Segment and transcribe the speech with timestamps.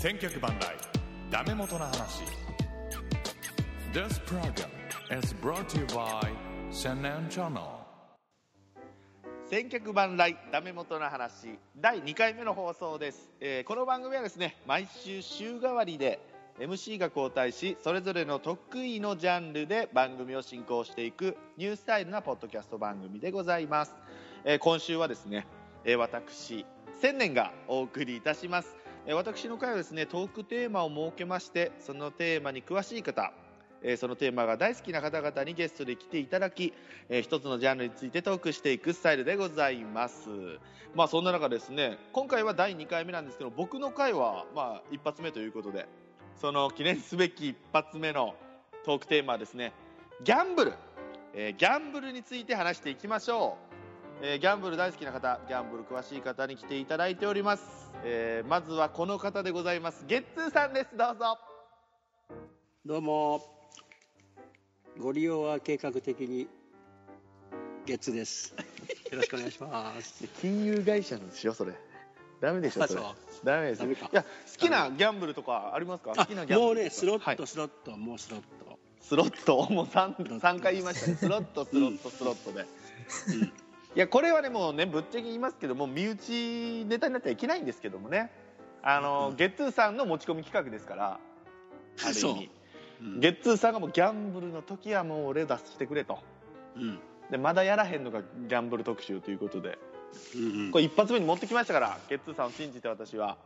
[0.00, 0.74] 千脚万来。
[1.30, 2.22] ダメ元の話。
[3.92, 4.70] This program
[5.10, 6.32] is brought to you by
[6.70, 7.66] 千年チャンネル
[9.50, 11.58] 千客万来ダメ元の話。
[11.76, 16.18] 第2回目の放送です、えーこの番組はですね毎週週替わりで
[16.58, 23.94] MC が交代しそれぞれの得意のジャンルで番組を進行していくニュースタイルなポッドキャスト番組でございます、
[24.46, 25.46] えー今週はですね、
[25.84, 26.64] えー私
[27.02, 28.76] 千年がお送りいたします、
[29.08, 33.32] 私の会はですねトークテーマを設けましてそのテーマに詳しい方
[33.96, 36.74] そのテーマが大好きな方々にゲストで来ていただき、
[37.08, 40.28] えー一つのジャンルについてトークしていくスタイルでございます。
[40.94, 45.86] まあそんな中ですね、今回は第2回目なんですけど、僕の回はまあ一発目ということで、
[46.40, 48.34] その記念すべき一発目の
[48.84, 49.72] トークテーマはですね、
[50.24, 50.72] ギャンブル、
[51.32, 53.69] えギャンブルについて話していきましょう。
[54.22, 57.90] えーギャンブル大好きな方、ギャンブル詳しい方に来ていただいております。
[58.04, 60.04] えーまずはこの方でございます。
[60.06, 60.96] ゲッツーさんです。
[60.96, 61.38] どうぞ。
[62.84, 63.42] どうも。
[64.98, 66.48] ご利用は計画的に
[67.86, 68.54] 月です。
[69.10, 70.26] よろしくお願いします。
[70.40, 71.72] 金融会社なんですよそれ。
[72.40, 73.02] ダメでしょそれ。
[73.44, 73.84] ダメです。
[73.86, 76.12] いや好きなギャンブルとかありますか？
[76.14, 76.74] 好あきなギャンブル。
[76.74, 78.78] もうねスロッはいトスロット、もうスロット。
[79.00, 79.70] スロット？
[79.72, 80.40] もう 3, ロット。
[80.40, 81.16] 三回言いましたね。
[81.16, 82.66] スロットスロットスロットで、
[83.28, 83.52] うん
[83.96, 88.30] いやこれはねもうねぶっちゃけ言いますけども身内ネタになってはいけないんですけどもね。
[88.82, 91.18] あの、うんゲッツーさんの持ち込み企画ですから
[92.04, 92.50] ある意味。
[93.02, 93.20] うん。
[93.20, 96.18] ゲッツーさんがもうギャンブルの時はもう俺出してくれと。
[96.76, 96.98] うん。
[97.30, 99.78] でまだやらへんのがギャンブル特集ということで。
[100.34, 100.70] うんうん。
[100.70, 103.36] これ一発目に持ってきましたからゲッツーさんを信じて私は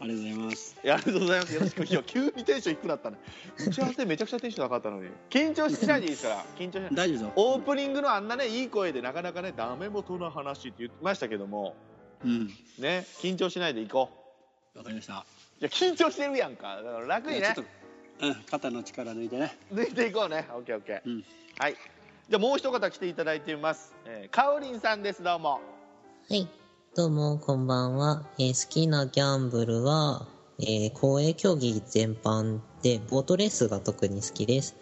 [0.00, 1.54] ありがとうございますいやありがとうございます。
[1.54, 1.84] よろしく。
[1.84, 3.18] いや、急にテンション低くなったね。
[3.66, 5.10] 打ち合わせめちゃくちゃテンション高かったのに。
[5.28, 6.44] 緊張しないでいいですから。
[6.56, 6.94] 緊張しない。
[6.94, 11.74] 大丈夫ぞオープニングのあんなね、いい声でなかなかね、ダメ元の話って言ってましたけども、
[12.24, 12.46] うん
[12.78, 14.10] ね、緊張しないでいこ
[14.76, 15.24] わかりました
[15.60, 15.60] う。
[15.60, 16.76] いや、緊張してるやんか。
[16.76, 17.66] だから楽にねちょっ、
[18.20, 20.46] と、うん、肩の力抜いてね抜いていこうね。
[20.54, 21.10] オッケーオッケー。
[21.10, 21.24] うん
[21.58, 21.74] はい。
[22.28, 23.94] じゃあもう一方来ていただいています。
[24.06, 25.24] えー、かおりんさんです。
[25.24, 25.60] どうも。
[26.30, 26.46] はい。
[26.98, 28.24] どうも、こんばんは。
[28.40, 30.26] えー好きなギャンブルは、
[30.58, 34.74] えー公営競技全般で、ボートレースが特に好きです。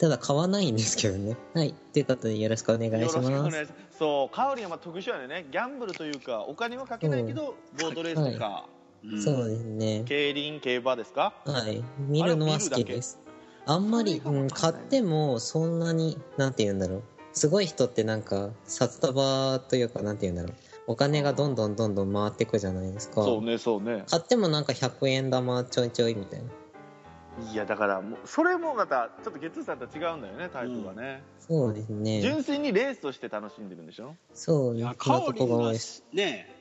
[0.00, 1.36] ただ、買わないんですけどね。
[1.54, 1.72] はい。
[1.92, 3.30] ということで、よろしくお願いしよろしくおます。
[3.30, 3.96] 願いします。
[3.96, 5.46] そう、かおりんはまあ特殊やね。
[5.52, 8.64] ギャンブルというか、お金はかけないけど、ボートレースとか、
[9.04, 10.02] うんそうですね。
[10.04, 11.32] 競輪、競馬ですか？
[11.44, 11.80] はい。
[12.08, 13.20] 見るのは好きです。
[13.66, 17.02] あんまり、うん、買っても、そんなに、なんて言うんだろう。
[17.32, 20.71] すごい人ってなんか、札束というか、なんて言うんだろう。
[20.86, 23.22] お金がどんどんどんどん回ってくじゃないですか。
[23.22, 24.04] そうね、そうね。
[24.10, 26.46] 買ってもなんか100円玉ちょいちょいみたいな。
[27.50, 32.20] いやだからもうそれもまたちょっとゲッツーさんとは違うんだよねタイプがね、そうですね。
[32.20, 34.16] 純粋にレースとして楽しんでるんでしょ？
[34.34, 35.72] そう、いやなとこカオリンが。
[36.12, 36.56] ね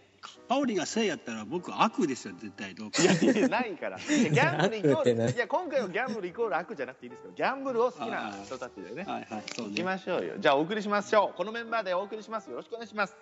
[0.47, 3.01] カオリンがせいやったら僕悪ですよ絶対どうか。
[3.01, 3.97] いやいやないから。
[3.97, 5.27] ギャンブルイコ悪ってない。
[5.27, 9.03] ールいや今回はギャンブルイコール悪じゃなくていいですよギャンブルを好きな人たちでね。
[9.03, 10.35] はいはいそう行きねましょうよ。
[10.39, 11.37] じゃあお送りしましょう。
[11.37, 12.49] このメンバーでお送りします。
[12.49, 13.17] よろしくお願いします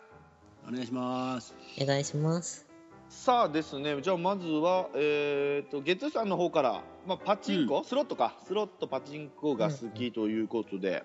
[0.69, 1.55] お願いします。
[1.81, 2.67] お願いします。
[3.09, 8.35] さあですねじゃあまずはえー、とゲッツーさんの方から、まあ、パチンコ、スロットか。
[8.45, 11.03] スロットパチンコが好きということで、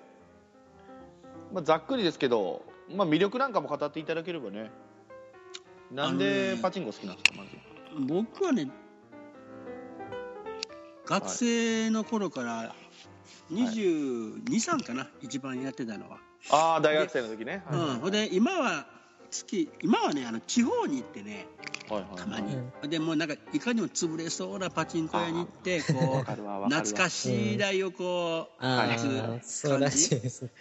[1.51, 2.63] まあ、ざっくりですけど、
[2.95, 4.71] まあ、魅力なんかも語っていただければね。
[5.91, 7.51] なんでパチンコ好きなんですかまず
[8.07, 8.69] 僕はね
[11.07, 12.75] 学生の頃から
[13.53, 16.19] 223かな、一番やってたのは、
[16.51, 17.79] ああ大学生の時ね、はい。
[17.79, 18.94] うん、ほんで今は
[19.35, 21.47] 月今はねあの地方に行ってね
[21.89, 22.19] はいはいはい。
[22.19, 22.91] たまに、うん。
[22.91, 29.07] でもうなんかいかにも潰れそうなパチンコ屋に行ってこわう懐かしい台をこう、あ打つ
[29.37, 29.77] あ、そ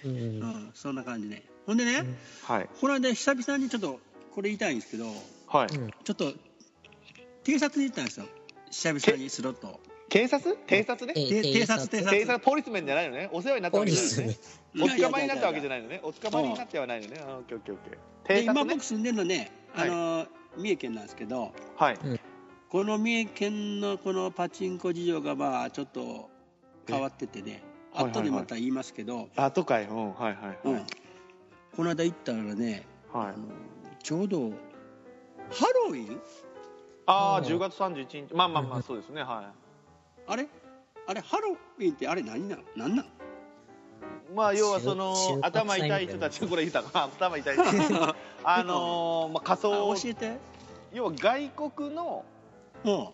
[0.06, 0.12] うん。
[0.12, 1.44] うん、そんな感じね。
[1.66, 2.18] ほんでね、うん。
[2.44, 2.70] はい。
[2.80, 4.00] この間久々にちょっと
[4.34, 5.06] これ言いたいんですけど
[6.04, 6.34] ちょっと
[7.44, 8.26] 偵察に行ったんですよ。
[8.72, 9.80] 久々にスロット
[10.14, 10.56] 警察？
[10.68, 11.14] 偵察ね。
[11.18, 12.12] えで偵察偵察。
[12.12, 12.40] 警察。
[12.40, 13.30] ポリスメンじゃないのね。
[13.32, 14.38] お世話になったわけじゃないのね。
[14.76, 16.00] うんお捕まりになったわけじゃないのね。
[16.04, 17.20] お捕まりになってはないのね。
[17.20, 17.80] オッケーオッケーオッ
[18.28, 18.44] ケー。
[18.44, 21.98] 今僕住んでるのねあの、三重県なんですけどはい。
[22.70, 26.30] この三重県のこのパチンコ事情がまあちょっと
[26.88, 27.64] 変わっててね
[27.96, 29.86] 後でまた言いますけど、あとかい。
[29.86, 30.14] うん。
[30.14, 30.74] はいはいうん。
[30.74, 30.86] はい、
[31.76, 33.26] この間行ったらねはい。
[33.30, 33.36] あの
[34.04, 34.52] ちょうど
[35.50, 36.22] ハロウィン？
[37.08, 38.36] ああうん10月31日。
[38.36, 39.24] まあまあまあそうですね。
[39.24, 39.52] は
[40.28, 40.48] あれ？
[41.08, 42.64] あれハロウィンってあれ何なの？
[42.76, 43.10] 何なんい
[44.36, 47.64] まあ要はそ就の頭痛い人たちこれ言ったか頭痛い人
[48.44, 50.38] あのーまあ仮あ想教えて。
[50.94, 52.24] 要は外国の
[52.84, 53.14] も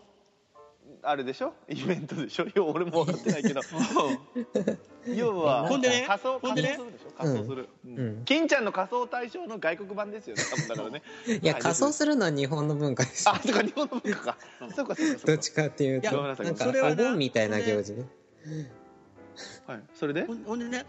[1.02, 1.54] あれでしょ？
[1.70, 2.46] イベントでしょ？
[2.56, 3.62] 要は俺も分かってないけど。
[5.08, 5.82] 要はほん。
[5.82, 6.04] でね？
[6.08, 7.12] 仮装仮装するでしょ？
[7.18, 7.98] 仮装する、うん。
[7.98, 8.26] うん。
[8.26, 10.44] 金ちゃんの仮装対象の外国版ですよね。
[10.50, 11.04] 多分だからね。
[11.42, 13.30] いや、はい仮装するのは日本の文化です。
[13.30, 14.38] あそうか日本の文化か。
[14.60, 15.28] そうかそうかそうか。
[15.28, 17.94] どっちかっていういやと、なさいなんか、それはなお盆みたいな行事。
[17.94, 18.06] ね。
[19.68, 19.84] はい。
[19.94, 20.26] それで？
[20.26, 20.86] ほんでね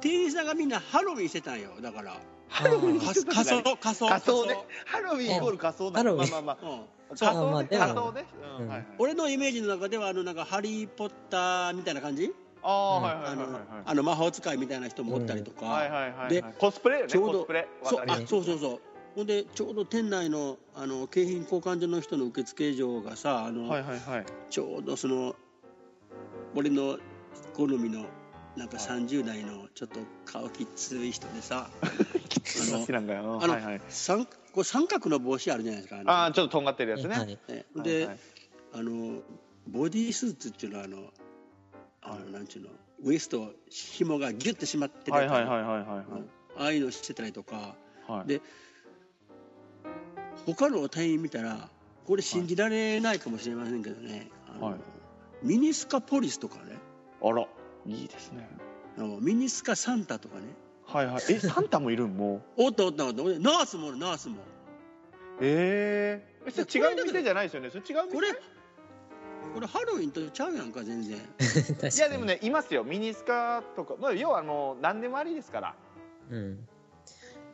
[0.00, 1.70] 店員さんがみんなハロウィンしてたんよ。
[1.80, 2.20] だから。
[2.48, 4.06] ハロウィン仮装仮装。
[4.08, 4.56] 仮装ね。
[4.86, 5.98] ハロウィンイコール仮装だ。
[5.98, 6.72] ハロウィンまあまあまあ。
[6.72, 6.80] うん
[7.16, 7.62] 仮装
[8.12, 8.26] ね。
[8.66, 12.32] まあで俺のイメージの中ではあのなんかハリー・ポッターみたいな感じ？
[12.62, 13.62] ああはいあのはいはいはい。
[13.86, 16.28] あの魔法使いみたいな人もおったりとか、はいはいはい。
[16.34, 17.08] ではいコスプレよね。
[17.08, 18.80] ちょうどコスプレそうあそうそうそう。
[19.14, 24.26] ほんでちょうど店内のあの景品交換所の人の受付嬢がさあの、はいはいはい。
[24.50, 25.34] ちょうどその
[26.54, 26.98] 俺の
[27.54, 28.04] 好みの
[28.56, 31.86] なんか30代のちょっと顔きつい人でさあ
[32.72, 33.38] の好きなんかよ。
[33.40, 33.80] あの、はいはい。
[33.88, 34.26] 三
[34.58, 36.10] こう三角の帽子あるじゃないですかあの。
[36.10, 37.14] ああちょっととんがってるやつね。
[37.14, 37.26] はい。
[37.28, 38.18] ねはいで、はい。
[38.74, 39.20] あの
[39.68, 40.98] ボディースーツっていうのはあの
[42.02, 42.70] あの、なんちゅうの
[43.04, 45.86] ウエスト紐がギュッて締まってるはいはいはいはいはい。
[45.86, 46.06] はい
[46.56, 47.76] ああいうのしてたりとか。
[48.08, 48.28] はい。
[48.28, 48.40] で
[50.44, 51.70] 他の隊員見たら
[52.04, 54.28] これ信じられないかもしれませんけどね、
[54.60, 55.46] はい。
[55.46, 56.78] ミニスカポリスとかね。
[57.22, 57.42] あら
[57.86, 58.48] いいですね。
[58.96, 60.46] あのミニスカサンタとかね
[60.88, 61.22] はいはい。
[61.30, 62.16] えサンタもいるん？
[62.16, 62.64] もう。
[62.64, 64.36] おったおったおったナースもおるナースも。
[65.40, 67.70] ええそれ違う店じゃないですよね？
[67.70, 68.14] それ違う店？
[68.14, 68.28] これ
[69.54, 71.16] これハロウィンとちゃうやんか全然。
[71.18, 72.84] いやでもねいますよ。
[72.84, 75.74] ミニスカとか、まあ、要はもう何でもありですから。
[76.30, 76.68] うん。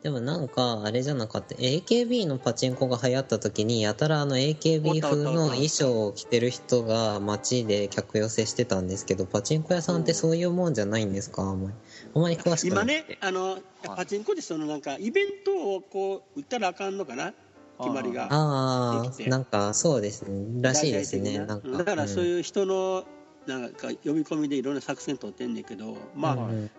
[0.05, 11.41] でもなんか、あれじゃなかった？AKB のパチンコが流行った時に、やたらあの AKB 風の衣装を着てる人が街で客寄せしてたんですけど、パチンコ屋さんってそういうもんじゃないんですか？
[11.41, 11.75] あんまり。
[12.13, 12.85] あんまり詳しくない？
[12.85, 13.57] 今ねあの
[13.95, 17.33] パチンコでそのなんかイベントをこう売ったらあかんのかな？
[17.79, 20.61] 決まりがああ、なんかそうですね。
[20.61, 21.39] らしいですね。
[21.39, 21.67] なんか。
[21.79, 23.05] だからそうういう人の
[23.47, 26.71] なんか呼び込みでいろんな作戦取ってんねんけどまあ、んうん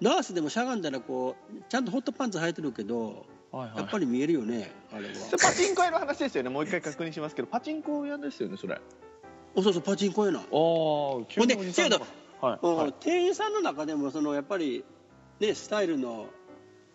[0.00, 3.78] ナースでもしゃがんだらこうちゃんとホットパンツ履いてるけどはいはい。
[3.78, 5.14] やっぱり見えるよねあれは。
[5.14, 6.50] それパチンコ屋の話ですよね。
[6.50, 8.74] もう一回確認しますけどパチンコ屋ですよねそれ。
[8.74, 8.80] あ
[9.54, 12.06] おそうそうパチンコやな、あほほんでせやけど
[12.40, 14.84] はい、店員さんの中でもそのやっぱり
[15.40, 16.26] ねスタイルの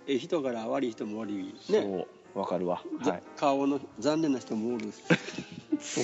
[0.07, 1.81] ええ人から悪い人もおりね。
[1.81, 2.81] そうわかるわ。
[3.03, 3.23] ざはい。
[3.35, 4.93] 顔の残念な人もおるおっ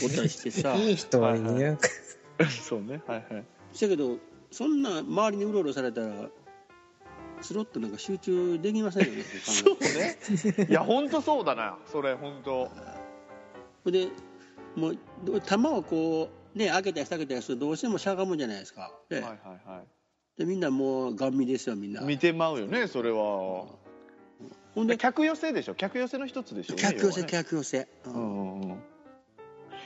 [0.09, 0.75] たりしてさ。
[0.75, 1.77] いい人はいるよ。
[2.49, 3.45] そうねはいはい。
[3.73, 4.17] せやけど
[4.51, 6.29] そんな周りにうろうろされたら
[7.41, 9.77] スロットなんか集中できませんよね そう
[10.59, 10.67] ね。
[10.69, 11.77] いや本当そうだな。
[11.91, 12.69] それ本当
[13.91, 14.07] で
[14.75, 18.91] もうど球をこうね開けたり下げたりするとどうしてもしゃがむじゃないですか。
[19.09, 19.87] で,、はいはいはい。
[20.37, 22.01] でみんなもうガン見ですよみんな。
[22.01, 23.65] 見てまうよねそれは。
[24.75, 25.75] ほんで客寄せでしょ？
[25.75, 26.75] 客寄せの一つでしょ？
[26.75, 28.71] 客寄せ客寄せ、ううんんうん。
[28.71, 28.79] うん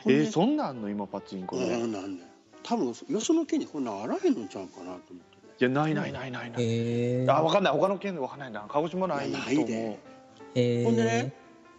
[0.06, 0.90] えでー、そんなんの？
[0.90, 2.30] 今パチンコで、いうんなんだよ。
[2.64, 5.14] 多分よその県にこんなんあらへんのちゃうかなと思って。
[5.14, 5.33] ね
[5.64, 7.28] やないないないないない、へえ。
[7.30, 7.74] あ分かんない。
[7.74, 9.46] 他の県で分かんないな鹿児島ないと思う。
[9.46, 10.00] ないで。
[10.56, 10.84] へえ。
[10.84, 11.34] ほんでね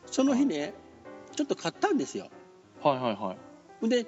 [0.06, 0.74] その日ね
[1.34, 2.28] ちょっと買ったんですよ。
[2.82, 3.36] はいはいはい。
[3.80, 4.06] ほんで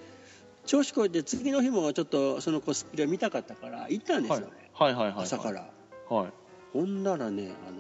[0.65, 4.95] 調子こいて次の日もちょっとそのコスプレ見たかったから行ったんですよね、はい。
[4.95, 5.69] はいはいはい朝から。
[6.09, 6.33] はい。
[6.73, 7.79] ほんならねあの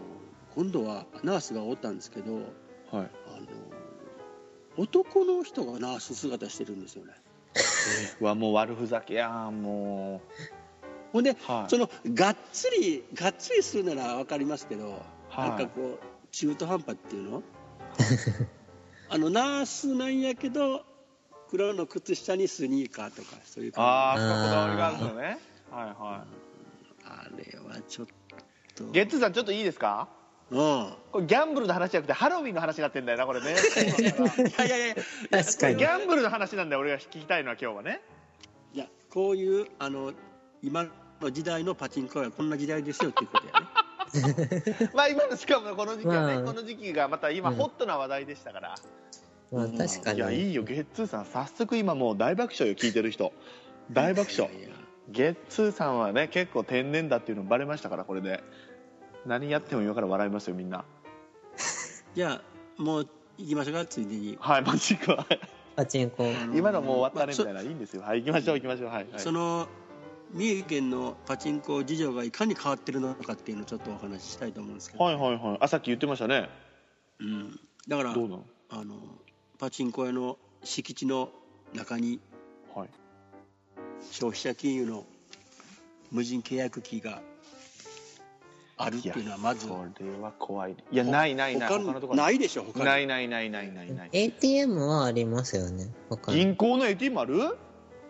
[0.54, 2.44] 今度はナースがおったんですけどはい。
[2.92, 3.06] あの
[4.78, 7.12] 男の人がナース姿してるんですよね。
[8.20, 10.20] うわもう悪ふざけやんも
[11.12, 11.70] ほんで、はい。
[11.70, 15.48] そのがっつりがっつりするなら分かりますけど、はい。
[15.50, 17.42] なんかこう中途半端っていうの？
[19.08, 20.84] あのナースなんやけど
[21.48, 25.38] 黒の靴下にスニーカーとかそういうああこだわりがあるのね。
[25.70, 26.34] はいはじ
[27.04, 28.06] あれはちょっ
[28.74, 28.84] と。
[28.84, 30.08] いゲッツーさんちょっといいですか？
[30.50, 30.92] うん。
[31.12, 33.54] これギャンブルの話じゃなくてハロウィンの話になってんだよなこれね。
[33.56, 34.88] いやいやい
[35.30, 35.76] や確かに。
[35.76, 35.84] ギ。
[35.84, 38.02] ャンブルの話なんだよ俺が聞きたいのは今日はね。
[38.74, 40.12] いやこういうあの
[40.66, 40.84] 今
[41.20, 44.90] の時代のパチンコはこんな時代ですよっていうことやね。
[44.94, 46.42] まあ今のしかもこの時期はね、まあ。
[46.42, 48.74] この時期がまた今うんホットな話題でしたから、
[49.52, 50.18] まあ確かに。
[50.18, 53.32] いやいいよゲッツーさん早速今もう大爆笑よ聞いてる人。
[53.92, 54.52] 大爆笑。
[54.52, 54.76] いやいや。
[55.08, 58.42] ゲッツーさんはね結構天然だっていうのバレましたからこれで。
[59.24, 60.84] 何やっても今から笑いますよみんな。
[62.14, 62.40] じゃ
[62.78, 63.08] あもう
[63.38, 65.26] 行きましょうかついでに、はいマジか。
[65.76, 66.24] パチンコ。
[66.54, 67.70] 今のもう終わったねみまあたいな。
[67.70, 68.02] いいんですよ。
[68.02, 68.88] はい行きましょう行きましょう。
[68.88, 69.68] はい、はい、その
[70.32, 75.58] 三重県のパチンコ事情がいかに変わってるのかっていうのをちょっとお話ししたいと思うんですけど、はいはいはい。
[75.60, 76.48] あさっき言ってましたね。
[77.20, 78.96] うん、だからどうなのあの
[79.58, 81.30] パチンコ屋の敷地の
[81.74, 82.20] 中に
[82.74, 82.88] はい。
[84.10, 85.04] 消費者金融の
[86.10, 87.22] 無人契約機が
[88.76, 89.66] あるっていうのはまず。
[89.66, 91.68] それは怖いいやないないない。
[91.68, 92.84] 他他のとこないでしょ他に。
[92.84, 94.08] ないないないないないない。
[94.12, 95.88] ATM はありますよね。
[96.28, 97.56] 銀行の ATM ある？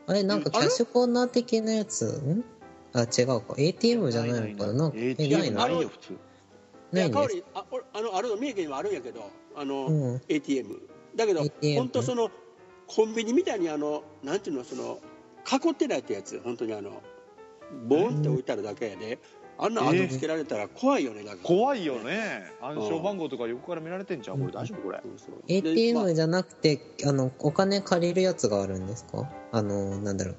[0.06, 2.04] あれ、なんかキャッシュコーナー的なやつ？
[2.06, 2.44] ん？
[2.92, 3.54] あ、違うか。
[3.58, 4.74] ATM じゃないのかな？
[4.74, 5.60] なんか、え、ない ATM の？
[5.60, 6.12] ないよ普通。
[6.12, 10.22] いないんですや代わりあおあのあるの三重県にはあるんやけどあの、うん。
[10.28, 10.80] ATM
[11.16, 12.30] だけど ATM 本当その
[12.86, 15.00] コンビニみたいにあのなんていうのその
[15.50, 17.02] 囲ってないってやつ本当にあの
[17.88, 19.18] ボーンって置いてあるだけやで、
[19.58, 21.36] あんな後つけられたら怖いよねだか。
[21.36, 22.52] ら怖いよね。
[22.60, 25.00] 暗証番号とか横から見られてんじゃんこれ大丈夫これ。
[25.48, 29.30] ATM あじゃなくて、あの、お金借りるやつがあるんですか？
[29.52, 30.36] あの、なんだろう。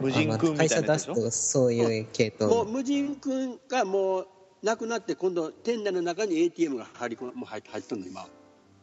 [0.00, 1.14] 無人君みたいなやつでしょ？
[1.14, 2.64] 出すと、そういう系統の。
[2.64, 4.26] もう無人君がもう
[4.62, 8.22] なくなって今度店内の中に ATM が入り込もう入って入ってんの今。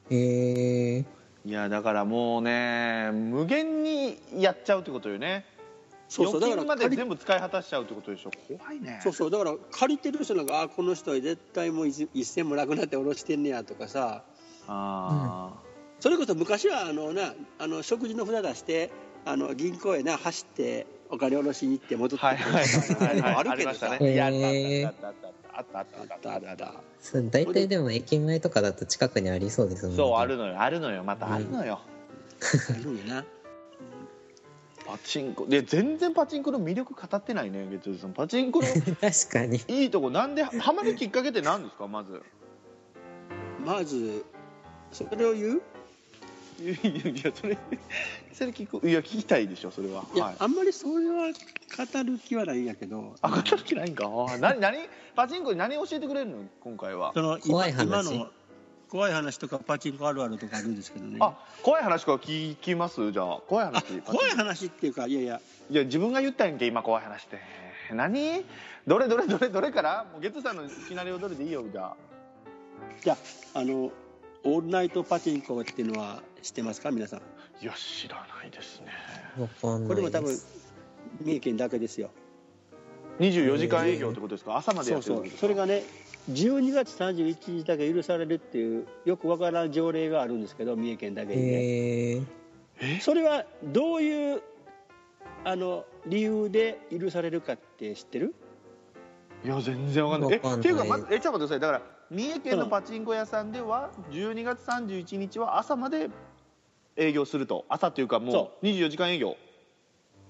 [0.10, 1.06] へえ。
[1.46, 5.46] いやだからもうね無限にやっちゃうってことよね
[6.10, 6.42] そうそう。
[6.42, 8.32] だから借全部使い果たしちゃうってことでしょ？
[8.58, 9.00] 怖いね。
[9.02, 9.32] そうそう。
[9.32, 14.24] だから借りてる人なんかあこの人は絶対もう一銭もなくなって下ろしてんねやとかさ。
[14.68, 18.92] あ、うん、それこそ昔はあのなあの食事の札出して
[19.26, 22.58] あの銀行へな走ってお金下ろしに行って戻ってくる
[23.26, 26.74] あるけどさ、ね、あったあったあったあったあった
[27.32, 29.98] 大体でも駅前とかだと近くにありそうですもんね。
[29.98, 30.62] そうあるのよ。
[30.62, 31.04] あるのよ。
[31.04, 31.80] またあるのよ、
[32.70, 33.26] あるのよな。
[34.92, 35.46] パチンコ。
[35.46, 38.14] で全然パチンコの魅力語ってないね月曜日さん。
[38.14, 38.68] パチンコの
[39.00, 39.62] 確かに。
[39.68, 40.10] いいとこ。
[40.10, 42.22] なんでハマるきっかけって何ですかまず。
[43.64, 44.26] まず
[44.92, 45.62] それを言う？
[46.62, 46.68] い
[47.24, 47.58] やそれ
[48.34, 48.88] それ聞く？
[48.88, 50.04] いや聞きたいでしょそれは。
[50.16, 50.36] いや、はい。
[50.40, 53.16] あんまりそれは語る気はないんやけど。
[53.22, 54.06] あ語る気ないんか？
[54.08, 54.78] あ何何？
[55.16, 56.38] パチンコに何教えてくれるの？
[56.62, 57.12] 今回は。
[57.14, 57.86] その怖い話。
[57.86, 58.28] 今の
[58.90, 61.18] 怖い話とかパチンコあるあるとかあるんですけどね。
[61.22, 63.12] あ怖い話から聞きます？
[63.12, 63.40] じゃあ。
[63.48, 65.42] 怖いあ話怖い話っていうかいやいや。
[65.70, 67.40] いや自分が言ったんやんけ今怖い話って
[67.94, 68.44] 何？
[68.88, 70.06] どれどれどれどれから？
[70.12, 71.96] もうゲッツさんのシナリオどれでいいよじゃあ。
[73.04, 73.18] じゃ
[73.54, 73.92] ああの
[74.44, 76.90] オールナイトパチンコっていうのは知ってますか？
[76.92, 77.20] 皆さん。
[77.62, 78.88] いや知らないですね。
[79.38, 79.96] わかんないです。
[79.96, 80.36] これも多分
[81.22, 82.10] 三重県だけですよ。
[83.20, 84.56] 24時間営業ってことですか？
[84.58, 85.40] 朝までそうそうやってるってことですか？
[85.42, 85.84] それがね
[86.30, 93.00] 12月31日だけ許されるっていうよくわからん条例があるんですけど三重県だけにね。
[93.02, 94.42] それはどういう
[95.44, 98.36] あの理由で許されるかって知ってる？
[99.44, 100.34] いや全然わかんない。
[100.34, 100.36] え？
[100.36, 100.60] わかんない。
[100.60, 101.60] っていうかまずえちょっと待ってください。
[101.60, 101.82] だから
[102.12, 106.10] 三重県のパチンコ屋さんでは12月31日は朝まで
[106.96, 107.66] 営業すると。
[107.70, 108.66] 朝っていうかもそう。
[108.66, 109.36] 24時間営業。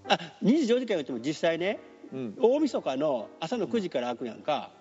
[0.07, 1.79] あ24時間言っても実際ね
[2.13, 2.37] うん。
[2.39, 4.71] 大晦日の朝の9時から開くやんか、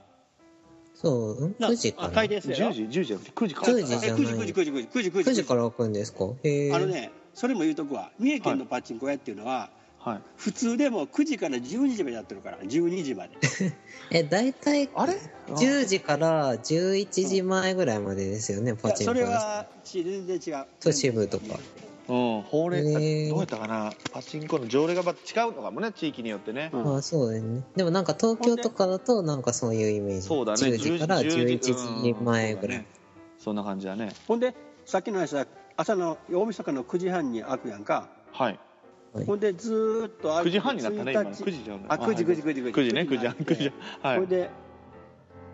[1.00, 1.54] そう、ん？
[1.58, 2.12] な ?9 時あから？
[2.14, 4.10] 開店するやろ？10時10時じゃなくて9時か10時じゃない。
[4.10, 5.30] 9時9時9時9時9時9時。
[5.30, 6.24] 9時から開くんですか？
[6.42, 6.72] へえ。
[6.74, 8.10] あのねそれも言うとくわ。
[8.18, 10.20] 三重県のパチンコ屋っていうのは、はい。
[10.36, 13.30] 普通でも9時から12時までやってるから12時まで。
[14.10, 15.14] え、大体、あれ
[15.48, 19.36] ？10時から11時前ぐらいまでですよね、パチンコそれ屋さん。
[19.36, 20.66] はち全然違う。
[20.80, 21.58] 都市部とか
[22.08, 22.42] うん。
[22.42, 23.28] 法令へー。
[23.28, 23.92] どうやったかな？
[24.12, 26.96] パチンコの条例がまた違うのかもね地域によってね、うん。
[26.96, 27.62] あそうだよね。
[27.76, 30.22] でもなんか東京とかだとなんかそういうイメージ。
[30.22, 30.58] そうだね。
[30.58, 32.78] 10時から11時前ぐらい。
[32.78, 32.86] うん。
[33.38, 34.10] そんな感じだね。
[34.26, 35.46] ほんでさっきの話は
[35.76, 38.08] 朝の大晦日の9時半に開くやんか。
[38.32, 38.58] はい。
[39.12, 39.24] はい。
[39.26, 41.30] ほんでずーっと開い9て時半になったね今ね。
[41.30, 42.92] 1日9時じゃんあ9時9時9時9時。
[42.94, 43.02] ね。
[43.02, 43.72] 9時半9時。
[44.02, 44.18] 半はい。
[44.18, 44.50] ほんで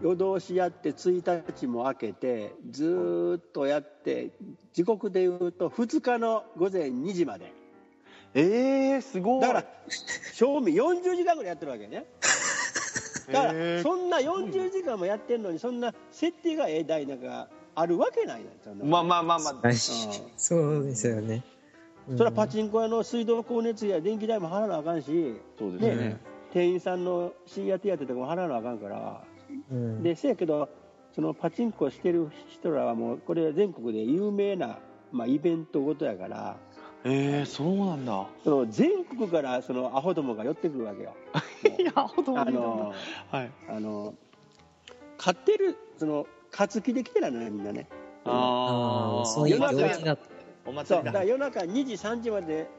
[0.05, 4.33] 夜通しやって1日も開けてずーっとやって
[4.75, 7.53] 時刻でいうと2日の午前2時まで。
[8.35, 9.41] えー、すごい。
[9.41, 9.65] だから
[10.35, 12.05] 賞味40時間ぐらいやってるわけね。
[13.33, 18.85] だからそんな40時間もやってんのにそんな設定がええ台なんかあるわけないやんそんな。
[18.85, 19.55] まあまあまあまあ。
[19.63, 21.43] はいそうですよね。
[22.11, 25.97] それはパチンコ屋の水道光熱費や電気代も払わなあかんしそうですね。
[25.97, 26.21] ね
[26.53, 29.25] 店員さんの深夜手当とかも払わなあかんから。
[29.25, 29.34] うん。
[30.03, 30.69] でせやけど
[31.15, 34.79] そのパチンコしてる人らはもうこれは全国で有名な、
[35.13, 36.57] まあ、イベントごとやから
[37.07, 38.27] えー、そうなんだ。
[38.45, 41.15] その全国からそのアホどもが寄ってくるわけよ。
[41.79, 42.95] いやほとんどあの
[43.31, 43.51] はい。
[43.69, 44.15] あの
[45.19, 47.87] 買ってるその勝つ気で来てないのねみんなね。
[48.25, 50.17] ああ、そういう行事だ。
[50.65, 50.85] お祭りだ。
[50.87, 52.71] そうだから夜中2時3時まで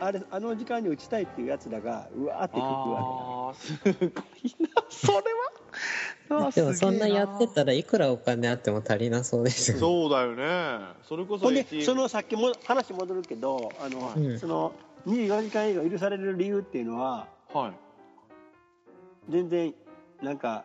[0.00, 4.10] あれあの時間に打ちたいっていうやつらがうわーって来るわあーすごい
[4.68, 4.84] な。
[4.90, 5.22] それは？
[5.56, 5.59] あ
[6.54, 9.80] でもそんなやってたらいくらお金あっても足りなそうですよね。
[9.80, 10.86] そうだよね。
[11.08, 14.38] それこそけほんでそのさっきも話戻るけどあの、うん。
[14.38, 14.72] その
[15.06, 17.72] 24時間営業許される理由っていうのははい。
[19.28, 19.74] 全然
[20.22, 20.64] なんか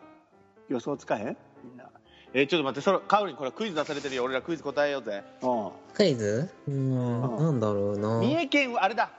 [0.68, 1.36] 予想つかへん？
[1.64, 1.90] みんな。
[2.32, 4.24] えーちょっと待ってそれカウリンこれクイズ出されてるよ。
[4.24, 5.24] 俺らクイズ答えようぜ。
[5.42, 5.70] うん。
[5.94, 6.48] クイズ？
[6.68, 7.36] うん、うん。
[7.38, 8.20] なんだろうな。
[8.20, 9.10] 三重県はあれだ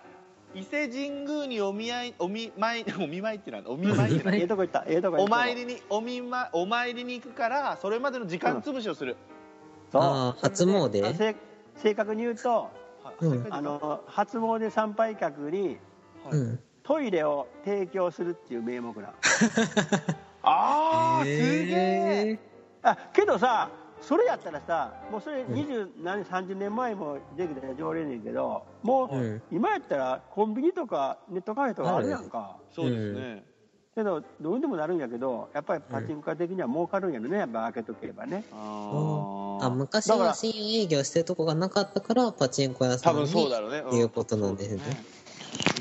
[0.58, 5.34] 伊勢神宮にお見合いお見舞い お見舞いってなんだお見舞いってなんだええとこ行ったええとこ行った。
[5.34, 9.16] お参りにお見舞お参りに行くからそれまでの時間潰しをする、
[9.92, 10.02] そう。
[10.02, 11.36] あー初詣？
[11.76, 12.50] 正確に言うと、
[13.04, 13.48] はいうん。
[13.54, 15.78] あの初詣参拝客に
[16.26, 16.38] はい。
[16.38, 16.60] うん。
[16.82, 19.10] トイレを提供するっていう名目な
[20.42, 22.30] ああ、すげえ。
[22.32, 22.40] え
[22.82, 23.70] あけどさ
[24.02, 33.44] それやったらさもうそれ20何30年前もできた条例ねんけどもう、うん今やったらコンビニとかネットカフェとかあるやんかそうですね。
[33.96, 43.82] けどどうにでもなるんやけどやっぱりパチンコ屋的には儲かるんやろねやっぱ開けとけばねああ、昔だから深夜営業してるとこがなかったから、パチンコ屋さ多分んにそうだろうね。
[43.88, 44.82] っていうことなんですね。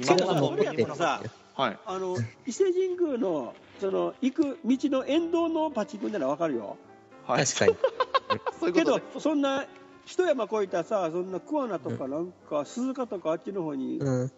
[0.03, 1.23] 今けどさもそれやったらさ
[1.57, 1.79] はい。
[1.85, 6.79] あの伊勢神宮のその行く道の沿道のパチンコならわかるよ
[7.27, 7.45] はい。
[7.45, 7.77] 確かに。
[8.39, 9.03] けどそういうことね。
[9.19, 9.67] そんな
[10.05, 14.33] 一山越えたさそんな桑名とかなんか鈴鹿とかあっちの方にうん。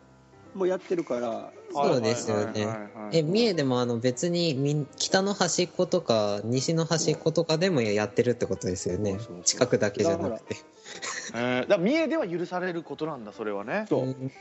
[0.54, 2.66] もうやってるから、そうですよね
[3.12, 9.18] え、三重でもあの別に北の端っことか西の端っことかでもやってるってことですよね。
[9.44, 10.56] 近くだけじゃなくて。
[11.34, 13.84] えー、だから三重では許されることなんだ、それはね。
[13.88, 14.32] そううん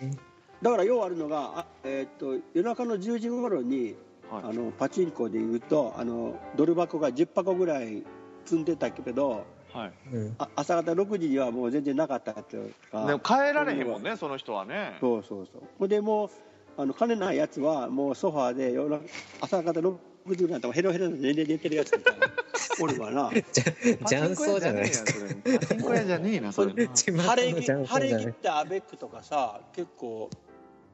[0.60, 3.96] だから要あるのが、あえーっと夜中の10時頃に
[4.32, 8.04] はいあのパチンコでいうとあのドル箱が10箱ぐらい
[8.48, 9.92] 積んでたけどはい。
[10.14, 14.98] うんあ朝方6時にはもう全然なかったっていうかでも帰られへんもんね、その人はね。
[15.00, 16.30] そうそうそうほんでもう
[16.78, 19.04] あの金ないやつはもうソファーで夜中
[19.42, 19.98] 朝方6
[20.30, 22.16] 時ぐらいになってもヘロヘロで寝て寝てるやつとか
[22.80, 23.64] おるわなじゃ
[24.08, 25.14] 雀荘じゃないですか。
[25.60, 26.72] パチンコ屋じゃねえな、それ。
[26.72, 28.26] 晴れ着雀荘晴じゃない。
[28.26, 30.30] れ着ったアベックとかさ結構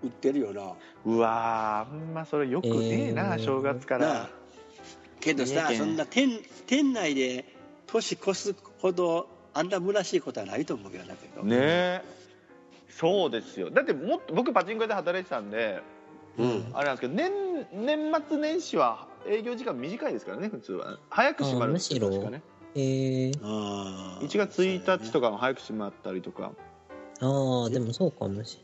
[0.03, 0.73] 売ってるよな
[1.05, 4.29] うわー、ほんまそれよくねえな、えー正月かなあら。
[5.23, 7.45] けどさそんな店店内で
[7.87, 12.01] 年越すほどあんな虚しいことはないと思うけどだけどねえ。
[12.89, 13.71] そうですよ。
[13.71, 15.81] だってもっと、僕パチンコ屋で働いてたんで、
[16.37, 17.31] うんあれなんですけど、年、
[17.73, 20.99] 年末年始は営業時間短いですからね、普通は。
[21.09, 22.43] 早く閉まるんですよあむしろ確かね。
[22.75, 26.51] えー、あー1月1日とかも早く閉まったりとか。
[27.19, 28.59] ああ、でもそうかもし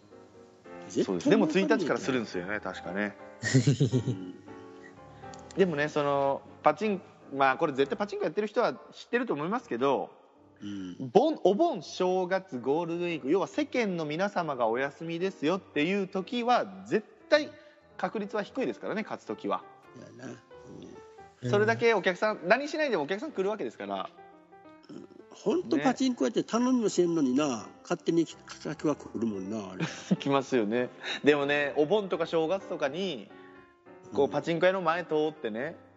[0.89, 1.29] 絶対そうです。
[1.29, 3.15] でも1日からわするんですよね、確かね。
[4.07, 4.39] うん
[5.57, 7.01] でもね、その、パチン、
[7.33, 10.11] まあこれ絶対パチンコやってる人は知ってると思いますけど、
[10.61, 11.09] うん。
[11.11, 17.49] 盆お盆正月ゴールデンウィーク要は世間の皆様がお休みですよっていう時は絶対
[17.97, 19.63] 確率は低いですからね勝つ時は。
[20.19, 20.33] やな。
[21.41, 24.09] れそれだけお客さん何しないでもお客さん来るわけですから。
[25.31, 25.83] 本当ね。
[25.83, 29.85] パチンコやって頼みもせんのにな勝手に客は来るもんなあれ。
[30.17, 30.89] 来ますよね。
[31.23, 33.29] でもねお盆とか正月とかに
[34.13, 35.88] こうパチンコ屋の前通ってねうん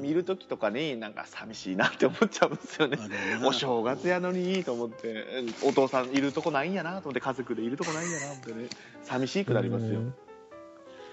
[0.00, 2.98] 見る時とかになんか寂しいなって思っちゃうんですよね。
[3.44, 5.24] お正月やのにと思って
[5.64, 8.68] お父さんいるとこないんやなと思って家族でいるとこないんやなと思ってね
[9.02, 10.00] 寂しくなりますよ。
[10.00, 10.14] うん。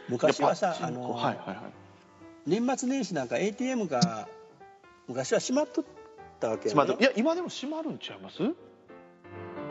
[0.09, 1.57] 昔はさあの、はいはいはい。
[2.45, 4.27] 年末年始なんか ATM が
[5.07, 5.85] 昔は閉まっとっ
[6.39, 8.37] たわけ閉まよ、ね、いや今でも閉まるんちゃいます？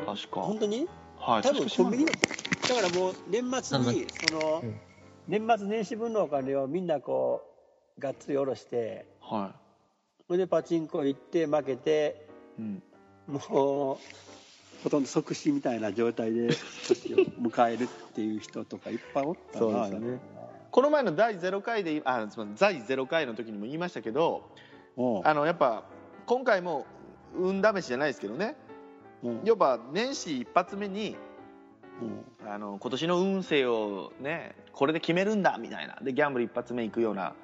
[0.06, 0.40] 確か。
[0.40, 0.88] 本当に？
[1.18, 2.18] はい多分コンビニ確
[2.68, 4.80] だからもう年末にその、うん。
[5.28, 7.51] 年末年始分のお金をみんなこう
[8.02, 9.54] がっつり下ろしてかは
[10.26, 12.26] それでパチンコ行って負けて
[12.58, 12.82] い、うん、
[13.28, 13.38] もう
[14.82, 16.48] ほとんど即死みたいな状態で
[16.88, 20.18] 年を迎えるっていう人とかいっぱいおったなそうですね。
[20.72, 24.50] この前の第0回であすみません第0回の時にも言いましたけど
[24.96, 25.22] おう。
[25.24, 25.84] あのやっぱ
[26.26, 26.86] 今回も
[27.36, 28.56] 運試しじゃないですけどね。
[29.22, 29.30] う。
[29.30, 31.16] んやっぱ年始一発目に
[32.42, 32.46] う。
[32.46, 35.98] んあの今年の運勢をねこれで決めるんだみたいな。
[36.02, 37.34] でギャンブル一発目行くような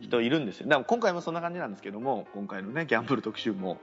[0.00, 0.68] 人いるんですよ。
[0.68, 3.78] だから今回もそんな感じなんですけども今回のねギャンブル特集も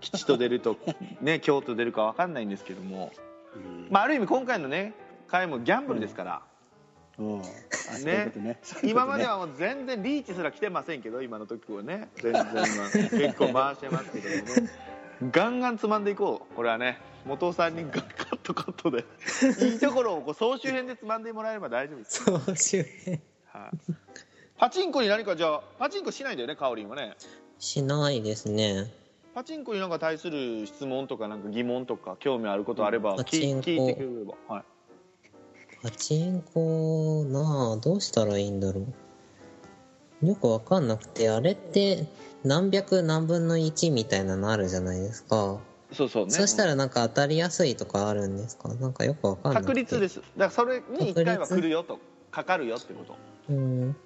[0.00, 0.76] 吉と出ると
[1.20, 3.12] ね京と出るか分かんないんですけども、
[3.54, 3.88] うん。
[3.90, 4.94] まあ、ある意味今回のね
[5.28, 6.42] 回もギャンブルですから、
[7.18, 7.38] うん。
[7.40, 7.44] ね。
[7.44, 8.58] そういうね。
[8.82, 12.08] 今まではもう全然リーチすら来てませんけど今の時はね。
[12.16, 14.66] 全然今結構回してますけども。
[14.66, 14.92] ね
[15.30, 16.54] ガンガンつまんでいこう。
[16.54, 19.04] これはね元尾さんにガンカットカットで。
[19.64, 23.22] いいところをこう総集編でつまんでもらえれば大丈夫です、 総集編。
[23.46, 23.92] はい、
[24.62, 27.16] パチンコに何かじゃあパチンコしないんだよねかおりんはね
[27.58, 28.92] しないですね。
[29.34, 34.64] パチンコになんか対する質問とかなんか疑問とか興味あることあればパ聞チンコ聞いてくれれば、はい、
[35.82, 38.86] パチンコなあどうしたらいいんだろ
[40.22, 40.26] う。
[40.28, 42.06] よくわかんなくて、あれって
[42.44, 45.58] 何百何分の1みたいなのあるじゃないですか。
[45.92, 48.68] そうそうねそしたらなんか当たりやすいとかあるんですか？
[48.74, 49.66] なんかよくわかんなくて。
[49.70, 51.98] 確率ですだからそれに1回は来るよと
[52.30, 53.16] かかるよってこと
[53.50, 53.96] うん。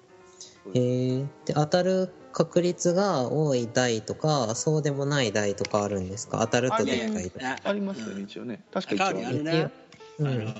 [0.73, 1.25] へえ。
[1.45, 6.39] で、当たる確率が多い台とか、そうでもない台とかあるんですか？
[6.39, 7.55] 当たるとでっかいとか。
[7.63, 8.61] ありますよね一応ね。
[8.71, 9.71] 確か一応あるあるな、
[10.19, 10.27] うん。
[10.27, 10.53] あの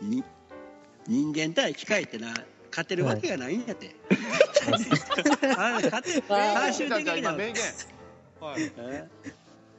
[0.00, 0.24] に
[1.06, 2.28] 人間対機械ってな
[2.70, 3.94] 勝てるわけがないんやって、
[5.56, 7.32] あ 勝てあー 最終的には。
[7.36, 7.62] 名言。
[8.40, 8.72] はい。
[8.78, 9.08] え？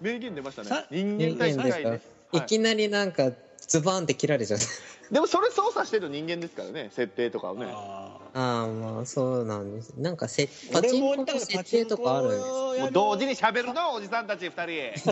[0.02, 0.68] 名言出ましたね。
[0.70, 1.72] さ人間対機械。
[1.72, 2.02] 人間ね
[2.34, 3.32] いきなりなんか
[3.68, 4.66] ズバンって切られちゃった
[5.12, 7.68] でもそれ操作してるの人間ですからね設定とかをね。
[7.72, 9.94] あああまあそうなんです。
[9.98, 12.42] なんかせパチンコの設定とかあるんです。
[12.42, 15.12] もう同時に喋るのおじさんたち2人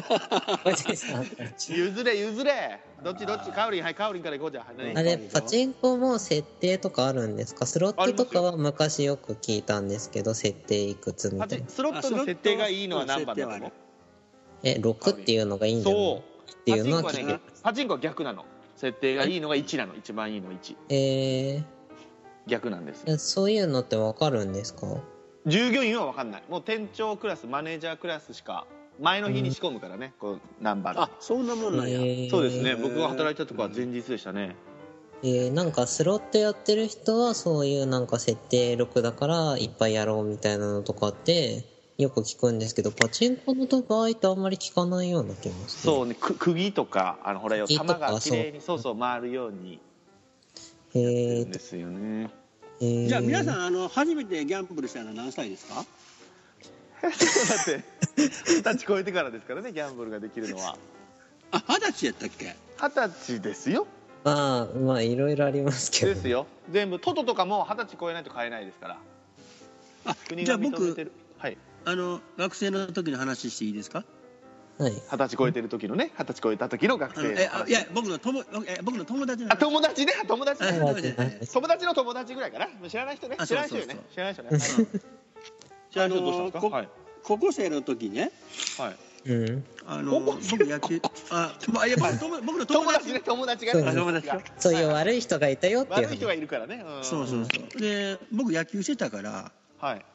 [0.65, 1.73] おじさんたち。
[1.75, 2.79] 譲れ譲れ。
[3.03, 5.01] どっちどっちカオリンはいカオリンから行こうじゃあ。
[5.03, 7.67] れパチンコも設定とかあるんですか？
[7.67, 11.67] スロットとかは昔よく聞いたんですけど設定いくつみパたいな。
[11.67, 13.71] チスロットの設定がいいのは何番だと思う
[14.63, 16.01] え6っていうのがいいんじゃない？
[16.01, 18.45] そうっていうのは聞いてパチンコはねパチンコは逆なの。
[18.75, 19.95] 設定がいいのが1なの。
[19.95, 21.63] 一番いいの1え
[22.47, 24.87] 逆なんですー、そういうのってわかるんですか？
[25.45, 26.43] 従業員は分かんない。
[26.49, 28.65] もう店長クラスマネージャークラスしか
[28.99, 32.29] 前の日に仕込むからね、こうナンバーあそんなもんなんや、えー。
[32.29, 32.75] そうですね。
[32.75, 34.55] 僕が働いたとこは前日でしたね。
[35.23, 35.51] えー。
[35.51, 41.63] なんかスロットやってる人はそういうなんか設定6だからいっぱいやろうみたいなのとかって
[42.03, 45.93] よく聞くんですけどパチンコの場合ってあんまり聞かないような気がする。
[45.93, 49.79] そうねく釘とかあのほらよ玉が綺麗にそうそう回るように。
[50.93, 52.29] へえですよね。
[52.79, 53.07] えー。
[53.07, 55.75] じゃあ皆さんあの初めてギャンブルしたのは何歳ですか？
[57.03, 57.11] だっ
[57.65, 57.83] て
[58.15, 60.77] 二十歳超えてからですからねギャンブルができるのは。
[61.51, 62.55] あ二十歳やったっけ？
[62.81, 63.87] 二十歳ですよ。
[64.23, 66.13] まあまあいろいろありますけど。
[66.13, 66.47] ですよ。
[66.71, 68.97] 全部トトとかも二十歳超えないと買えないですから。
[70.05, 71.11] あ国じゃあ僕が認めてる。
[71.37, 74.03] はいあの学生の時の話していいですか？
[74.79, 74.91] はい。
[74.91, 80.13] 二十歳超えてる時のね二十歳超えた時の学生のいや僕の友え僕の友達のあ友達ね？
[80.27, 80.79] 友達あね。
[80.79, 81.39] 友達ね。
[81.53, 82.89] 友達の友達ぐらいかな？
[82.89, 83.35] 知らない人ね？
[83.39, 83.97] あ知らない人よね？
[84.11, 84.49] 知らない人ね？
[85.91, 86.67] じゃああどうしたんですか？
[86.69, 86.89] はい。
[87.23, 88.31] 高校生の時ね。
[88.79, 88.89] は
[89.25, 89.31] い。
[89.31, 89.63] うん。
[89.85, 94.39] あの僕野球あまあやっぱ友僕の友友達達ね友達が友達か。
[94.57, 96.77] そういう悪い人がいたよっていう悪い人がいるからね。
[96.77, 96.79] ん。
[97.03, 97.79] そうそうそう。
[97.79, 99.51] で僕野球してたから。
[99.77, 100.05] はい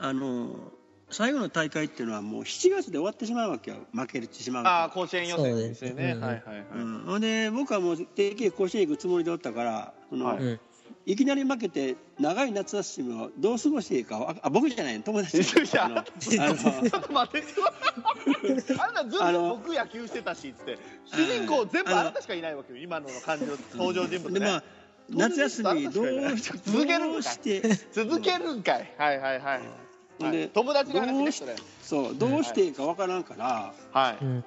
[0.00, 0.72] あの
[1.10, 3.78] 最後の大会っていうのはもう7月で終わってしまうわけよ。
[3.92, 4.68] 負けてしまうと。
[4.68, 5.94] ああ甲子園予選ですよね。
[5.94, 6.64] そうですうんはいはいはい。
[6.74, 10.38] うん、ほんで僕はもう定期甲子園行くつもりでおったからその、はい。
[10.38, 10.60] うん。
[11.06, 15.40] い、きなり負けて長い夏休みをどう過ごしていいかああ僕じゃない友達 い
[15.72, 17.46] やあちょっと待って。
[18.78, 20.78] あんなずっと僕野球してたしっつって。
[21.06, 22.78] 主人公全部あなたしかいないわけよ。
[22.78, 24.40] 今の感じの登場人物ね。
[24.40, 24.62] でまあ
[25.08, 27.12] 夏休みどう続けるんかい。
[27.12, 28.94] どうして続けるんかい。
[28.98, 29.87] はいはいはい
[30.20, 30.32] はい。
[30.32, 32.08] で友達の話どうしねそれ。
[32.08, 34.24] そうどうしていいかわからんから、はい。
[34.24, 34.44] うん。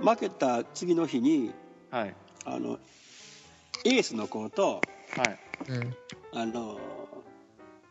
[0.00, 1.52] 負けた次の日に
[1.90, 2.14] はい。
[2.44, 2.78] あの
[3.84, 4.80] エースの子と
[5.16, 5.38] はい。
[5.68, 5.96] うん。
[6.32, 6.78] あの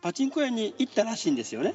[0.01, 1.73] パチンコ屋に行ったらしいんですよね。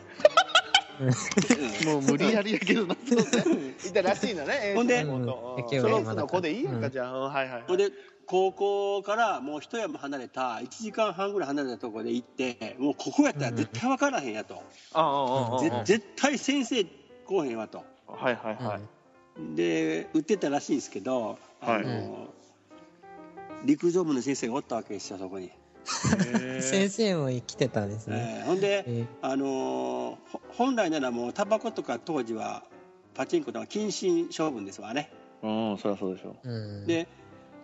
[1.85, 3.17] もう無理やりやけどなそ
[3.51, 3.75] うね。
[3.85, 6.81] いたらしいのねほんでその子でいいやんうん。
[6.81, 7.13] かじゃあ。
[7.13, 7.65] うんはいはいはい。
[7.67, 7.91] ほんで
[8.27, 16.89] 高校からもう一山離れた1時間半ぐらい離れたところで行ってもうここやったら絶対分からへんやと、ああああああぜ絶対先生来
[17.29, 17.85] おへんわと。
[18.07, 19.57] はいはいはい。
[19.57, 22.29] で売ってたらしいんですけどあの、
[23.65, 25.51] 陸上部の先生がおったわけですよそこに、
[26.61, 30.19] 先生も生きてたんですね、えーほんで、えあの
[30.57, 32.63] 本来ならもうタバコとか当時は
[33.15, 35.11] パチンコとか謹慎処分ですわね。
[35.43, 36.87] うんそりゃそうでしょうん。
[36.87, 37.07] で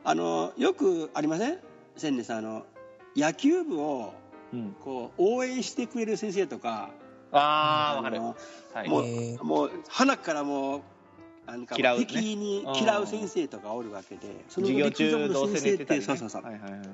[0.04, 1.58] あのよくありません？
[1.96, 2.66] 千年さんあの
[3.16, 4.14] 野球部を
[4.52, 4.74] うん。
[4.80, 6.90] こう応援してくれる先生とか
[7.32, 8.18] ああわかる。
[8.18, 8.36] の
[8.74, 8.88] はい。
[8.88, 9.44] もうえー。
[9.44, 10.80] もう花からもう
[11.46, 12.06] なんか嫌うね。
[12.06, 16.00] 敵に嫌う先生とかおるわけでその授業陸上部の先生ってね。
[16.00, 16.42] そうそうそう。
[16.42, 16.88] はいはいはいはい。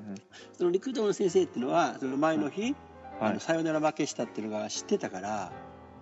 [0.57, 2.75] その陸上部の先生っていうのはその前の日、
[3.19, 3.33] あはい。
[3.33, 5.51] のさよなら負けしたっていうのが知ってたから、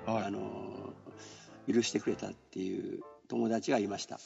[0.06, 0.24] はい。
[0.24, 0.94] あの
[1.74, 4.20] 許してくれたっていう友達がいました。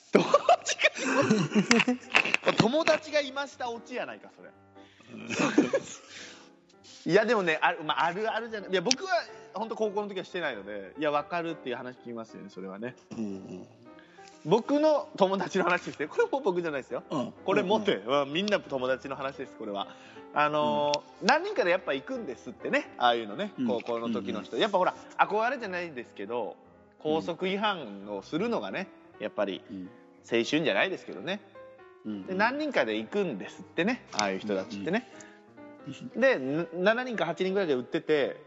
[2.57, 3.69] 友達がいました。
[3.71, 4.49] オチやないかそれ。
[7.05, 8.71] いやでもねある,、まあ、あるあるじゃない。
[8.71, 9.11] いや僕は
[9.53, 12.95] 本当高校の時はしてないのでいや分かるっていう話聞きますよねそれはね。
[13.11, 13.67] うん
[14.45, 16.07] 僕の友達の話ですね。
[16.07, 17.03] これも僕じゃないですよ。
[17.09, 17.31] うん。
[17.45, 19.87] これ持って、うんみんな友達の話ですこれは。
[20.33, 23.67] あのー何人かでやっぱ行くんですってねああいうのねうん。
[23.67, 26.55] 高校の時の人、やっぱほら憧れじゃないですけど
[26.99, 28.87] 校則違反をするのがね
[29.19, 29.89] やっぱりうん。
[30.31, 31.41] 青春じゃないですけどね。
[32.05, 32.25] うん。
[32.27, 35.07] で何人かで行くんですってねああいう人たちってね、
[36.15, 38.37] でん7人か8人ぐらいで売ってて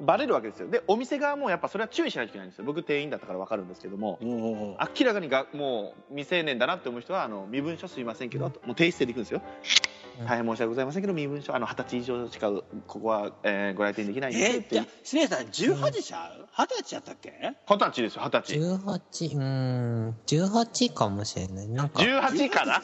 [0.00, 0.68] バレるわけですよ。
[0.68, 2.64] でお店側もやっぱそれは注意しないといけないんですよ。
[2.64, 4.18] 僕店員だったから分かるんですけども。
[4.22, 8.60] 明らかにがもう未成年だなって思う人はあの身分証すいませんけど、と。
[8.64, 9.87] もう提出で行くんですよ、うん
[10.26, 12.64] 大変申し訳ございませんけど身分証あの二十歳以上しかこ
[13.00, 14.74] こは、えーご来店できないんでえー、って。
[14.74, 17.32] じゃあスネさん18ちゃう二十歳やったっけ？
[17.68, 18.58] 二十歳ですよ二十歳。
[18.58, 21.68] 18うん18かもしれない。
[21.68, 22.00] なんか。
[22.02, 22.82] 18かな？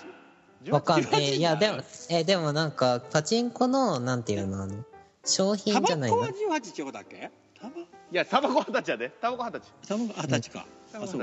[0.71, 1.41] わかんない、18えーい？
[1.43, 1.77] やでも
[2.11, 4.63] えーでもなんかパチンコのなんていうの？
[4.63, 4.85] あの
[5.25, 6.17] 商タ品じゃないの？
[6.19, 7.31] バコは18ってことだっけ？
[7.61, 7.71] タバ？
[7.81, 9.73] いやタバコ二十歳やでタバコ二十歳。
[9.89, 10.67] タバコ二十歳か、うか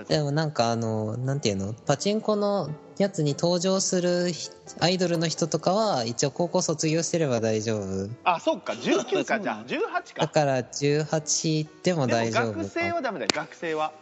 [0.08, 8.10] でもなんかあの、なんていうの、パチンコのやつに登場するひアイドルの人とかは、一応高校卒業してれば大丈夫。
[8.26, 8.74] あそっか。
[8.74, 9.66] 19かじゃあ。
[9.66, 10.22] 18か。
[10.22, 12.96] だから18でも大丈夫学生か。
[12.96, 13.94] はダメだよ学生は。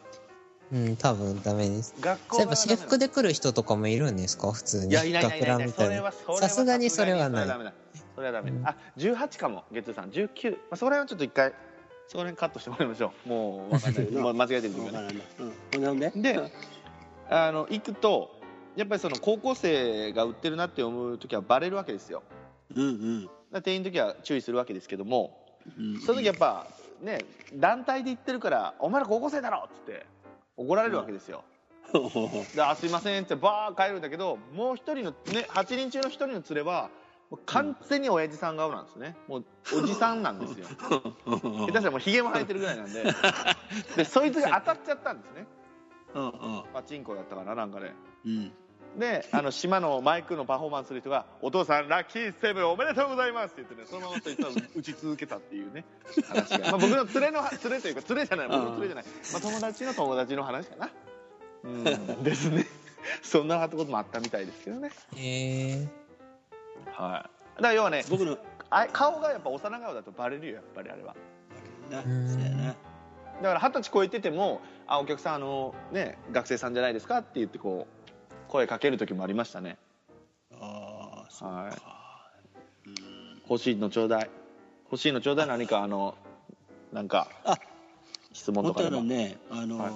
[0.72, 1.96] うん、多分ダメです。
[2.00, 4.52] 学校そういえばがダメ私服で来る人とかもいるんですか？
[4.52, 4.92] 普通に。
[4.92, 7.46] いやいないいないいなさすがにそれはない。
[7.46, 7.74] それはダメだ。
[8.16, 10.10] それはダメだ、うんあ18かも月さん。
[10.10, 11.54] 19、まあ、そこら辺はちょっと一回
[12.10, 13.30] そこら辺カットしてもらいましょう。
[13.30, 14.12] もう 分かんない。
[14.12, 15.08] もう間違えてるというかね。
[15.08, 16.52] わからんででで
[17.30, 18.36] あの行くと
[18.76, 22.24] やっぱりその高校生が売ってるなって思う時はバレるわけですよ。
[22.76, 23.62] うんうん。
[23.62, 25.38] 店員の時は注意するわけですけども
[25.78, 26.00] うん。
[26.02, 26.66] その時やっぱ
[27.02, 27.20] ね
[27.54, 30.06] 団体で行ってるから「お前ら高校生だろ!」っつって
[30.58, 31.44] 怒られるわけですよ、
[31.94, 36.90] ほうほうほうであすいませんってバー帰るんだけどもう一人のね8人中の一人の連れは
[37.46, 39.16] 完全に親父さん顔なんですね。
[39.28, 40.66] もうおじさんなんですよ。
[40.68, 43.04] 下手したらもうひげも生えてるぐらいなんで。
[43.96, 45.46] でそいつが当たっちゃったんですね。
[46.74, 47.94] パチンコだったかななんかで。
[48.26, 48.52] うん。
[48.98, 55.86] であの島のマイクのパフォーマンスする人が「お父さんラッキーセブンおめでとうございます」って言ってねそのままそいつは打ち続けたっていうね
[56.28, 58.48] 話が、まあ、僕の連れの連れというか連れじゃない。
[58.48, 60.90] 僕の連れじゃない、まあ、友達の友達の話かな。
[61.64, 62.24] うん。
[62.24, 62.66] ですね。
[63.22, 64.90] そんなこともあったみたいですけどね。
[65.16, 65.99] へえ。
[66.88, 67.26] は
[67.58, 67.58] い。
[67.58, 68.38] だから要はね僕の
[68.70, 71.16] あ顔がやっぱ幼顔だとバレるよやっぱりあれは。
[71.90, 72.66] なうんそうやな。
[72.68, 79.78] だから二十歳超えてても「あお客さんあのね学生さんじゃないですか?」って言ってこう声かける時もありましたね。
[80.60, 81.72] ああそうはい。
[83.50, 84.30] 欲しいのちょうだい。
[84.86, 86.16] 欲しいのちょうだい何かあの
[86.92, 87.58] なんかあ
[88.34, 88.98] 質問ととかでも。
[88.98, 89.92] らねあのはい。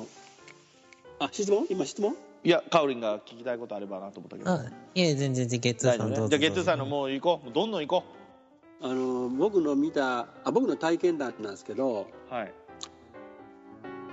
[1.19, 1.67] あ質問？
[1.69, 2.15] 今質問？
[2.43, 4.51] いやカオリンが聞きたいことあればなと思ったけど。
[4.51, 5.01] あ、い。
[5.01, 6.23] え、全然、ゲッツーさんどうぞ。
[6.23, 7.51] ねじゃあゲッツーさんのもう行こう。
[7.51, 8.03] どんどん行こ
[8.81, 12.53] あの僕の見たあ僕の体験談なんですけどうはい。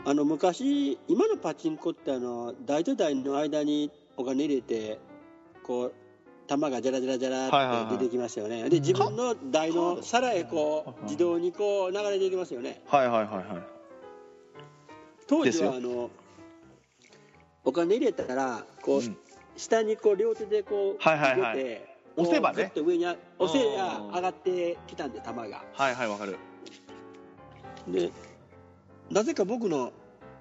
[0.05, 5.01] あの昔今のパチンコってあの台と台の間にお金入れて
[5.65, 5.95] こう
[6.47, 7.77] 玉がジャラジャラジャはいはいはい。
[7.79, 12.83] ラって出てきますよね、で自分の台の皿へこはいう自動にこう流れていきますよね。
[12.87, 13.45] はいはいはいはい。
[15.27, 15.73] 当ですよ。
[15.73, 16.11] 時はあの
[17.71, 19.17] お金入れたらこう、うん。
[19.57, 21.41] 下にこう両手でこうはいはいはい。
[21.41, 22.73] 入れて押せばね。
[22.75, 25.63] と上にあ押せやうん上がってきたんで玉が。
[25.73, 26.37] はいはいわかる。
[27.87, 28.11] で
[29.09, 29.93] なぜか僕の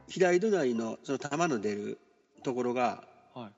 [0.08, 2.00] 左隣のその玉の出る
[2.42, 3.04] ところが
[3.36, 3.52] はい。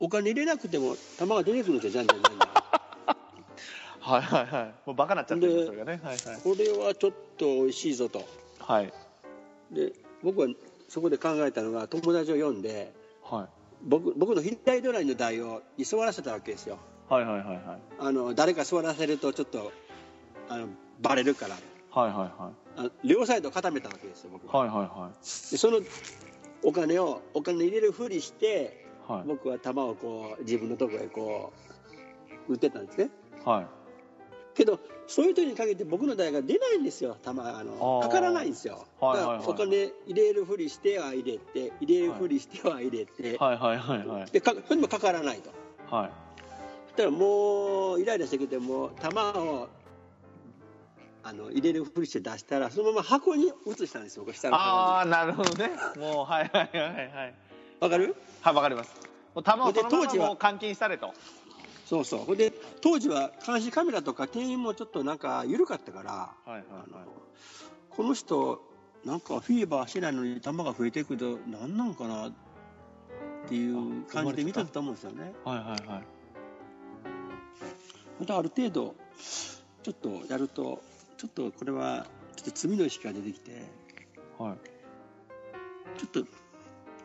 [0.00, 2.46] お金入れなくても玉が出てくるんですよじゃんじゃんじゃんじ
[4.00, 4.74] はいはいはい。
[4.86, 6.00] もうバカなっちゃってるでそれがね。
[6.02, 6.40] はいはい。
[6.42, 8.22] これはちょっと美味しいぞと。
[8.60, 8.90] はい。
[9.70, 10.48] で僕は
[10.94, 13.48] そこで考えたのが友達を呼んではい。
[13.82, 16.78] 僕僕の左隣の台をに座らせたわけですよ。
[17.08, 17.80] はいはいはいはい。
[17.98, 19.72] あの誰か座らせるとちょっと
[20.48, 20.68] あの
[21.00, 21.56] バレるから。
[21.90, 25.10] はいはいはあ両サイド固めたわけですよ僕は、いはいは
[25.50, 25.80] でその
[26.62, 29.22] お金をお金入れるふりしていはい。
[29.26, 31.52] 僕は球をこう自分のところへこ
[32.48, 33.10] う打ってたんですね。
[33.44, 33.83] はい
[34.54, 37.16] けどそういう時に限って僕の台が出ないんですよ。
[37.24, 38.02] 球あのあー。
[38.02, 39.38] かからないんですよ、はいはいはい。
[39.38, 44.30] だからお金入れるふりしては入れて入れるふりしては入れて、はいはいはいはい。
[44.30, 45.50] でかそれでもかからないと。
[45.94, 46.10] はい。
[46.86, 49.68] そしたらもうイライラしてきてもう球を
[51.26, 55.70] あの入れるふりして出したらそのまま箱に移したんですよ下のああなるほどね。
[55.98, 57.34] もうはいはいはいはい
[57.80, 58.14] わかる？
[58.40, 58.94] はいわかります。
[59.34, 61.12] もう球をでそのままもう監禁されと
[61.86, 62.36] そうそう。
[62.36, 67.06] で当時は監視カメラとか店員もちょっとなんか緩かったからはいはいあのはい
[67.90, 68.60] この人
[69.04, 72.32] なんかフィーバーしてないのに球が増えていくと何なんかなっ
[73.48, 75.32] ていう感じで見てたと思うんですよね。
[75.44, 76.02] はいはいはい。
[78.18, 78.94] またある程度
[79.82, 80.82] ちょっとやると
[81.18, 83.62] ちょっとこれはちょっと罪の意識が出てきて
[84.38, 84.56] はい。
[85.98, 86.30] ちょっと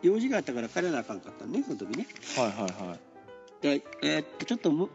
[0.02, 2.06] 用事があったから帰らなあかんかったねその時ね。
[2.36, 3.09] はいはいはい
[3.60, 4.88] でえーっとちょっとむ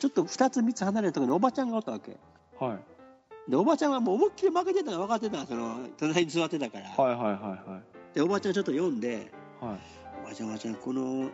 [0.00, 2.16] ちょっと2つ3つ離れたところにおばちゃんがおったわけ。
[2.58, 3.50] はい。
[3.50, 6.88] でおばちゃんはもう思いっきり負けてたの分かってたその隣に座ってたから。
[6.90, 7.80] はいはいは
[8.14, 9.24] でおばちゃんちょっと読んでいはい。
[9.70, 9.78] はい
[10.24, 11.30] 「おばちゃんおばちゃんこの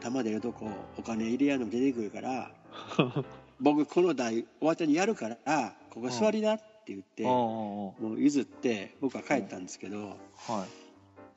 [0.00, 0.68] 玉出るとこ
[0.98, 2.50] お金入れやんの出てくるから
[3.60, 10.08] 僕この台おばちゃんにやるからここ座りな」って言って、おもう譲って僕は帰ったんですけど、ー
[10.52, 10.66] は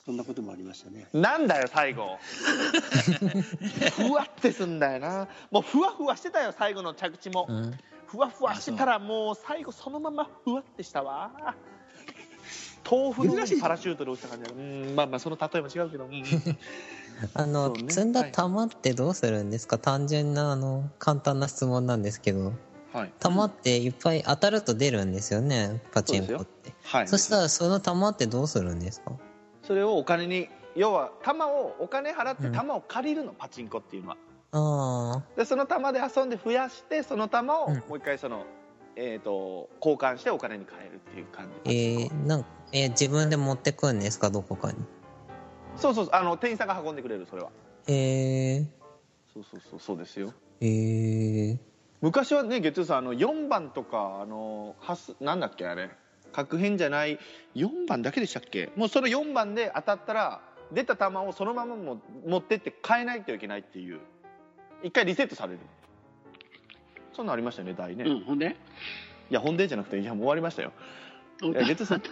[0.05, 1.07] そんなこともありましたね。
[1.13, 2.19] いなんだよ最後。
[3.97, 5.27] ふわってすんだよな。
[5.49, 7.47] もうふわふわしてたよ最後の着地も。
[7.49, 7.73] うん。
[8.05, 11.55] ふわふわしてたらもう最後そのままふわってしたわ。
[12.87, 14.51] 豆腐のパラシュートで落ちた感じだ。
[14.55, 16.05] うんまあまあその例えも違うけど。
[16.05, 16.23] うん。
[17.33, 17.91] あの、ね。
[17.91, 22.53] 積んだ玉ってどうするんですか、単純な、あの、簡単な質問なんですけど。
[22.93, 23.13] はい。
[23.19, 26.73] 玉っていっぱい当たると出るんですよね、パチンコって。
[26.83, 27.07] はい。
[27.07, 29.13] そしたらその玉ってどうするんですか？
[29.67, 34.17] それをお金に要は玉をお金払ってうん玉を借りるの、パチンコっていうのは。
[34.51, 37.75] あでその玉で遊んで増やしてその玉をうん。
[37.75, 38.45] もう一回その、
[38.95, 42.03] えー、と交換してお金に換えるっていう感ーじ。
[42.03, 44.77] えー、なんえー自分で持ってくんですかどこかに？
[45.77, 47.49] そうそうそうあの店員さんが運んでくれるそれは。
[47.87, 48.65] えー、
[49.33, 50.33] そうそうそうそうですよ。
[50.61, 51.57] えー、
[52.01, 55.89] 昔はね月曜さんあの4番とかあのはすなんだっけあれ
[56.35, 57.17] 確変じゃない
[57.55, 58.69] 4番だけでしたっけ？
[58.75, 63.99] もうその4番で当たったら出た球をそのままも持ってって変えないといけないっていう。
[64.83, 65.59] 一回リセットされる。
[67.13, 68.57] そんなんありましたよね大ね、いうんほんで？
[69.29, 70.73] や本でじゃなくていやもう終わりましたよ。
[71.41, 72.01] おいや月曜さん。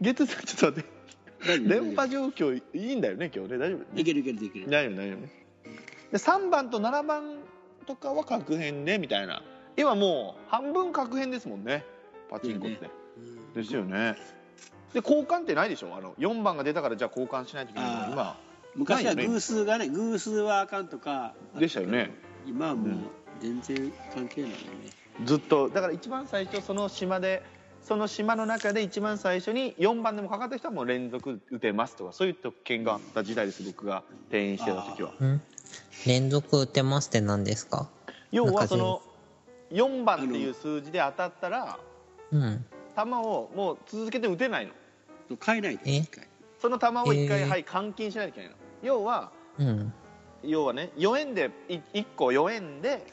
[0.00, 0.88] 月曜 さんちょっと待って。
[1.46, 1.68] 何？
[1.68, 3.58] 電波状況いいんだよね今日ね。
[3.58, 4.00] 大丈夫？
[4.00, 4.70] いけるいけるいける。
[4.70, 5.20] 大丈夫大丈夫。
[5.20, 5.28] で
[6.18, 7.38] 3番と7番
[7.86, 9.42] とかは確変でみたいな
[9.76, 11.84] 今もう半分確変ですもんね。
[12.30, 13.52] パチンコって、うん。
[13.54, 14.16] ですよね。
[14.92, 15.96] で交換ってないでしょ？
[15.96, 18.38] あの4番が出たからじゃあ交換しないといけない今
[18.74, 22.10] 昔は偶数がね偶数はあかんとかでしたよね。
[22.46, 22.88] 今はもう
[23.40, 24.62] 全然関係ないよね。
[25.24, 25.68] ずっと。
[25.68, 27.42] だから一番最初その島で
[27.82, 35.10] その島の中で一番最初に4番でもかかった人はもう連続打てますとかそういう特権があった時代です僕が転院してた時は。
[35.20, 35.40] ん。
[36.06, 37.88] 連続打てますって何ですか？
[38.30, 39.02] 要はその
[39.72, 41.78] 4番っていう数字で当たったら
[42.30, 44.72] うん球をもう続けて打てないの。
[45.44, 45.96] 変えないとえ？
[45.96, 46.28] 一回。
[46.60, 47.48] その球を一回、えー。
[47.48, 48.56] はい換金しないといけないの。
[48.82, 49.92] 要はうん。
[50.42, 53.06] 要はね4円でい1個4円で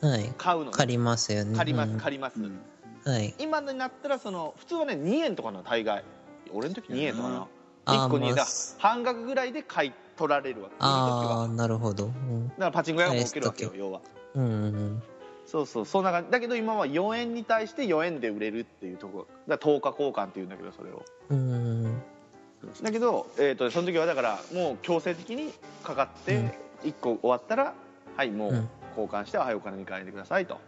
[0.00, 0.32] はい。
[0.38, 0.70] 買うのね。
[0.72, 1.56] 借りますよね。
[1.56, 1.98] 借りますうん。
[1.98, 2.58] 借ります、うん。
[3.04, 3.34] はい。
[3.38, 6.04] 今になったらその普通はね2円とかなの大概。
[6.52, 7.46] 俺の時2円とかな
[7.84, 8.06] あー。
[8.06, 8.36] 1個2円だ。
[8.36, 8.46] まあ
[8.78, 10.68] 半額ぐらいで買い取られるわ。
[10.70, 12.06] けああなるほど。
[12.06, 12.48] うん。
[12.48, 14.00] だからパチンコ屋が儲けるわけよ返要は。
[14.36, 15.02] うんうん
[15.48, 19.26] そうそうそんな感じだけど今は4円に対して4円で売れるっていうところ。
[19.48, 21.02] だから10日交換っていうんだけどそれを。
[21.30, 21.84] うん。
[21.84, 22.02] うん
[22.82, 26.52] だけど、えー、とその時はだからもう強制的にかかってうん。
[26.84, 27.72] 1個終わったら
[28.16, 28.68] はいもううん。
[28.90, 30.58] 交換してはいお金に換えてくださいと。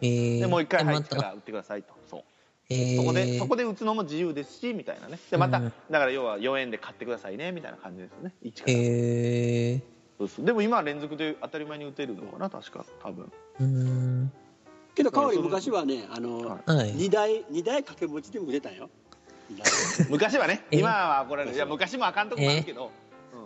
[0.00, 1.94] えー、でもう一回はいでまた力売ってくださいと。
[2.10, 2.22] そう。
[2.68, 5.20] えー、そこでそこで打つのも自由ですしみたいなね。
[5.30, 5.72] でまた、うん。
[5.88, 8.34] だから要は4円で買ってくださいねみたいな感じですよね。
[8.42, 9.95] 1から、えそうそう
[10.38, 13.30] でも今は連続で当たり前に打てるのかな確か多分。
[13.60, 14.32] ー、うん。
[14.94, 16.92] けど香り昔はねあの、ははい。
[16.92, 18.88] 二台二台掛け持ちでも出たんよ。
[20.10, 20.64] 昔はね。
[20.70, 20.78] え？
[20.78, 21.56] 今は怒られる。
[21.56, 22.90] いや昔もあかんとこもあるけど、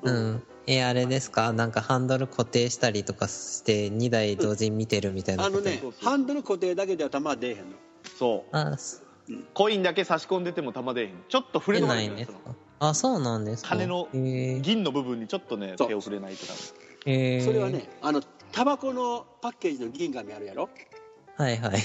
[0.03, 0.31] ううん。
[0.37, 1.53] んえあれですか？
[1.53, 5.57] なんかハンドル固定したりとかして2台同時に見てるみたいなこと？
[5.59, 7.65] あのねハンドル固定だけでは球は出えへんの。
[8.17, 8.57] そう。
[8.57, 9.03] あす
[9.55, 11.25] コインだけ差し込んでても玉出えへん。
[11.29, 12.39] ちょっと触れないんですか
[12.81, 13.69] あそうなんですか？
[13.71, 15.89] 金のえー、銀の部分にちょっとねそう。
[15.89, 16.59] 手を触れないとダメ。
[17.07, 20.69] えー、それはねあのタバコのパッケージの銀紙あるやろ？
[21.37, 21.79] はいはい。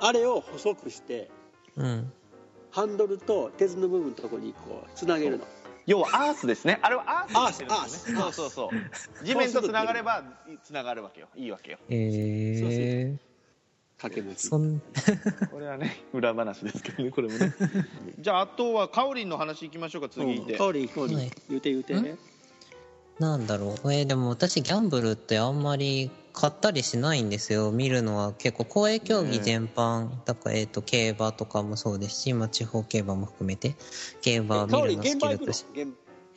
[0.00, 1.30] あれを細くして
[1.76, 2.12] うん。
[2.70, 5.44] ハンドルと鉄の部分のところにこうつなげるの。
[5.86, 6.78] 要はアースですね。
[6.82, 7.66] あれはアースね。
[7.70, 8.70] アースそうそうそ
[9.22, 9.24] う。
[9.24, 10.22] 地面とつながれば
[10.62, 11.28] つながるわけよ。
[11.34, 11.78] いいわけよ。
[11.88, 13.18] えー、
[14.00, 14.48] 掛け持ち。
[14.48, 14.80] そん。
[15.50, 17.54] これはね 裏話ですけどねこれもね。
[18.18, 21.30] じゃああとはカオリンの話いきましょうか次いて、香り香り、はい。
[21.50, 21.94] 言うて言うて。
[21.94, 22.18] ん。
[23.18, 23.92] なんだろう。
[23.92, 27.70] えー、でも私ギャンブルってあんまり買ったりしないんですよ。
[27.70, 33.76] 見るのは結構公営競技全般、だから、えー、と競馬とかもそうですし、まあ、地方競馬も含めて。
[34.22, 35.40] 競馬を見るの好現場行くの？
[35.40, 35.66] きだったし。
[35.74, 35.88] 現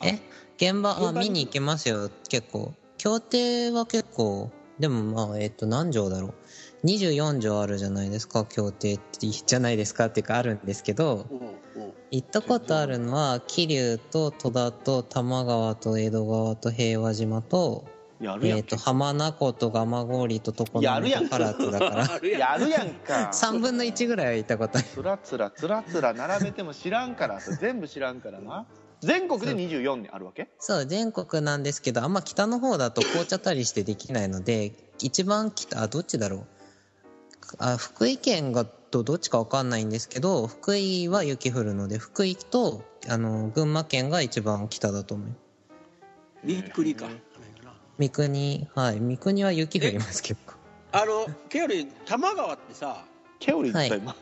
[0.04, 0.20] え？
[0.58, 1.08] 現場？
[1.08, 2.10] あ見に行けますよ。
[2.28, 2.74] 結構。
[2.98, 4.52] 競艇は結構。
[4.80, 6.34] でもまあえっ、と何条だろう
[6.86, 11.42] 24条あるじゃないですか競艇ってじゃないですかっていうかあるんですけどうんう
[11.88, 17.86] ん行ったことあるのは桐生と戸田と多摩川と江戸川と平和島と,、
[18.22, 22.20] やるやんえー、と浜名湖と蒲郡と常滑と唐津だから。
[22.30, 23.32] やるやんか。
[23.34, 24.88] 3分の1ぐらいは行ったことある。
[24.94, 28.68] つらつらつらつら並べても知らんから全部知らんからな。
[29.00, 30.50] 全国で24にあるわけ？
[30.60, 30.86] そう。
[30.86, 36.46] 全国なんですけどあんま北の方だと凍っちゃったりしてできないので一番北あどっちだろう？
[37.60, 45.28] あ福井県がとどっちかわかんないんですけど福井は雪降るので福井とあの群馬県が一番北だと思う。
[46.46, 47.08] びっくりか。
[47.98, 49.00] 三国はい。
[49.00, 50.54] 三国は雪降ります結構。
[50.92, 53.04] あのけより多摩川ってさ
[53.40, 54.00] ケオリンってはい。
[54.00, 54.16] 今、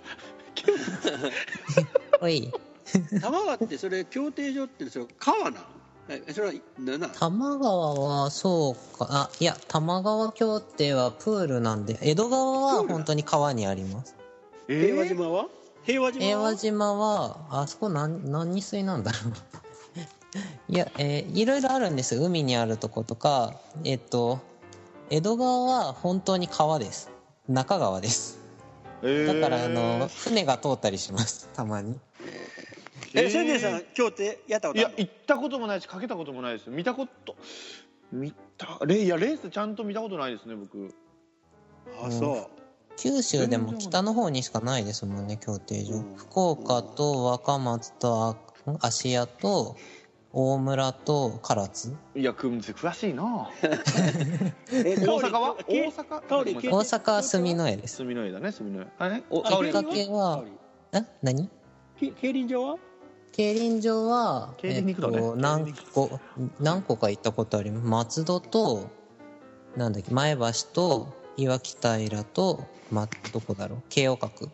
[2.21, 2.51] おい。
[2.91, 9.07] 多摩川ってそれ競艇場ってそれ川なんえそれはなな多摩川はそうか。
[9.09, 14.15] あいや多摩川協定はプールなんで江戸川は本当に川にあります。
[14.67, 15.47] え平和島は？
[15.83, 16.25] 平和島は？
[16.25, 19.33] 平和島はあそこ何何水なんだろう。
[20.73, 23.53] いや、えーいろいろあるんです海にあるとことか。
[23.83, 24.39] えっと
[25.09, 27.09] 江戸川は本当に川です。
[27.47, 28.39] 中川です。
[29.01, 29.07] だ
[29.41, 31.49] からあの船が通ったりします。
[31.53, 31.99] たまに
[33.13, 36.69] え千年さん協定やったこいとあるや行ったこともないしかけたこともないです。
[36.69, 37.35] 見たこと。
[38.11, 40.93] 見たレいやレースちゃんと見たことないですね僕。
[42.03, 42.47] あそう。
[42.97, 45.95] 九州でも北の方にしかないですもんね、競艇場。
[45.95, 46.15] うん。
[46.15, 48.35] 福岡と若松とあ
[48.81, 49.75] 芦屋と
[50.33, 51.95] 大村と唐津。
[52.15, 53.49] いやくん詳しいな。
[54.71, 55.55] え大阪は？
[55.67, 56.21] 大阪？
[56.29, 56.43] 大
[56.83, 57.97] 阪は住之江です。
[57.97, 59.21] 住之江だね住之江あれ？
[59.21, 60.43] きっかけは、
[60.93, 61.49] え何
[61.99, 62.77] け競輪場は？
[63.31, 65.17] 競輪場は、競輪に行くのね。
[65.17, 66.19] えっと、何個、
[66.59, 67.87] 何個か行ったことあります。
[67.87, 68.89] 松戸と、
[69.75, 71.07] なんだっけ、前橋と、
[71.37, 74.49] 岩木平と、ま、どこだろう、慶応閣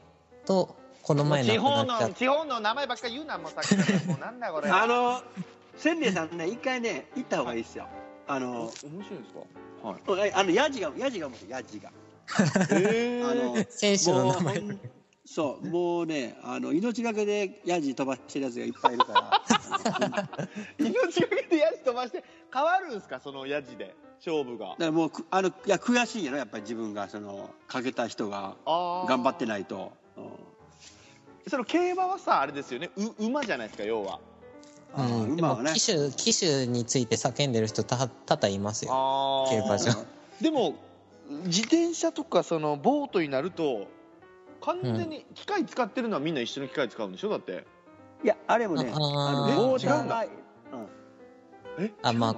[0.45, 2.09] と、この前地方の。
[2.13, 5.21] 地方の名前ばっかり言うなもうさっきからもうなんだこれあの
[5.77, 7.87] 千年さんね一回ね行った方がいいですよ。
[8.27, 9.33] あおの面白いです
[10.11, 10.11] か？
[10.11, 10.33] はい。
[10.33, 11.91] あのヤジがヤジがもうヤジが。
[12.71, 14.63] えあの選手の名前。
[15.29, 20.39] そうもうねあの命がけでヤジ飛ばしてるやつがいっぱいいるから。
[20.79, 23.19] 命がけでヤジ飛ばして変わるんですか？
[23.21, 23.93] そのヤジで
[24.25, 24.69] 勝負が。
[24.69, 26.37] だからもうくあのいや悔しいんやろ？
[26.37, 30.25] やっぱり自分がそのかけた人が頑張ってないと、うん。
[31.49, 32.89] その競馬はさあれですよね。
[32.95, 34.19] う馬じゃないですか要は。
[34.97, 35.71] うん、で今はね。
[35.71, 38.91] も機種機種について叫んでる人た多々いますよ。
[38.93, 39.91] あ競馬場。
[40.39, 40.75] でも
[41.47, 43.87] 自転車とかそのボートになると
[44.61, 47.29] 完全に機械使ってるのはみんな一緒の機械使うんでしょ？
[47.29, 47.65] だって。
[48.23, 49.87] いやあれもねあモー。
[49.87, 50.25] ターが、
[51.79, 52.35] えあまあ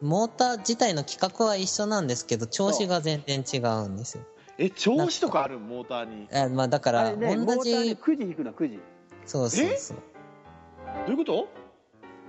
[0.00, 4.24] モーター自体の規格は一緒なんですけど調子が全然違うんですよ。
[4.56, 5.58] え調子とかある？
[5.58, 6.28] モーターに。
[6.32, 8.80] あまあだかられねモ同ーターでじ9時引くの9時
[9.26, 9.96] そうそうそう。
[11.06, 11.48] どういうこと？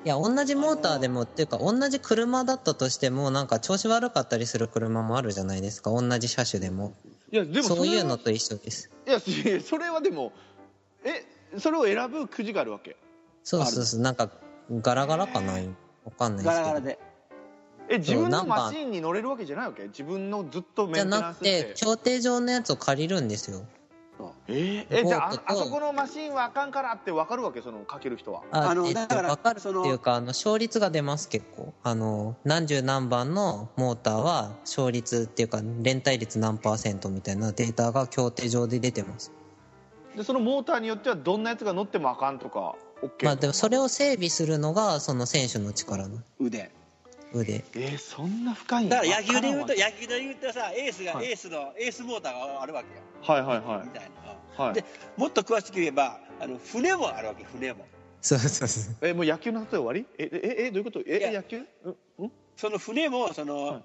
[0.03, 5.91] いや同じモーターでもっていうか同じ車だったとしてもなんか調子悪かったりする車もあるじゃないですか。
[5.91, 6.93] 同じ車種でも
[7.31, 8.89] いやでもそういうのと一緒です。
[9.07, 9.19] いや
[9.61, 10.33] それはでも
[11.03, 11.25] え
[11.59, 12.95] それを選ぶくじがあるわけ？
[13.43, 14.01] そうそうそう。
[14.01, 14.29] なんか
[14.81, 15.53] ガラガラかな？
[15.53, 16.61] わかんないですけど。
[16.61, 16.99] ガラガラで。
[17.89, 19.83] え自分のマシンに乗れるわけじゃないわけ？
[19.87, 21.63] 自分のずっとメじゃンテナなくンスして。
[21.65, 23.65] て競艇場のやつを借りるんですよ
[24.51, 27.61] えーえじゃあああそこのマシンはあかんからって分かるわけ？
[27.61, 28.41] そのかける人は。
[28.51, 39.31] あえっと、あのだから分かるっていうかあの勝率が出ます結構あの何十何番のモーターは勝率っていうか連帯率何パーセントみたいなデータが競艇上で出てます。
[40.15, 46.19] でそのモーターによってはどんなやつが乗ってもあかんとか OK まあでもそれを整備するのがその選手の力の。
[46.39, 46.69] 腕。
[47.33, 47.63] 腕。
[47.75, 51.29] えー、そんな深いんだから野球で言うとわ野球で言うとさエースが、はい。
[51.29, 53.01] エースのエースモーターがあるわけよ。
[53.21, 53.87] はいはいはい。
[53.87, 54.11] みたい
[54.57, 54.73] はい。
[54.73, 54.83] で
[55.17, 57.85] もっと詳しく言えばあの船もあるわけ船も。
[58.21, 58.95] そうそうそう。
[59.01, 60.05] えもう野球の例え終わり？
[60.17, 61.01] えええどういうこと？
[61.05, 61.57] え野球？
[61.83, 61.95] うん？
[62.19, 62.31] うん？
[62.55, 63.83] その船もその、はい。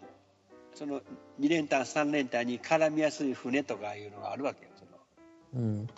[0.74, 1.00] その
[1.40, 4.84] 2連単3連単に絡みやすい船とかいうのがあるわけよそ
[5.58, 5.64] の。
[5.64, 5.88] うん。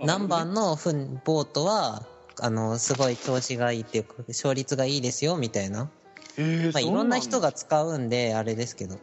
[0.00, 2.06] 何番のふんボートは
[2.40, 5.90] あのすごい調子がいいっていうか勝率がいいですよみたいな、
[6.38, 8.96] えーまあ、いろんな人が使うんであれですけど。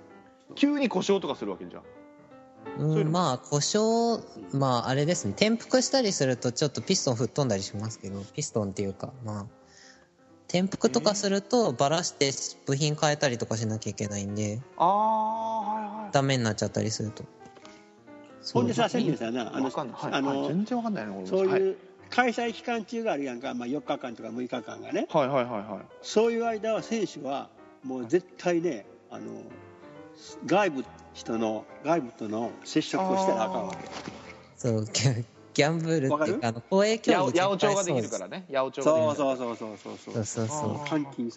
[0.55, 1.83] 急に故障とかするわけじゃん。
[1.83, 1.87] そ
[2.77, 5.31] うん、まあ故障まああれですね。
[5.31, 9.45] 転覆したりするとちょっとピストン吹っ飛んだりしますけどピストンっていうかまあ
[10.47, 12.31] 転覆とかするとバラして
[12.65, 16.11] 部品変えたりとかしなきゃいけないんでああはいはい。
[16.11, 17.23] ダメになっちゃったりすると。
[18.53, 20.13] ほんでさ千年さんなあのはい。
[20.13, 21.77] あのはい全然わかんないねこれはいそういう
[22.09, 25.07] 開催期間中があるやんか、まあ、4日間とか6日間がね。
[25.11, 25.85] はいはいはいはい。
[26.01, 27.49] そういう間は選手は
[27.83, 29.43] もう絶対ねあの
[30.45, 33.77] 外部人の外部との接触をしたらあかんわけ。
[34.57, 34.85] そう
[35.53, 38.45] ギャンブルっていうかあの公営競技八百長ができるからね。
[38.49, 40.25] 八百長そうそうそうそうそう。
[40.25, 40.65] そうそ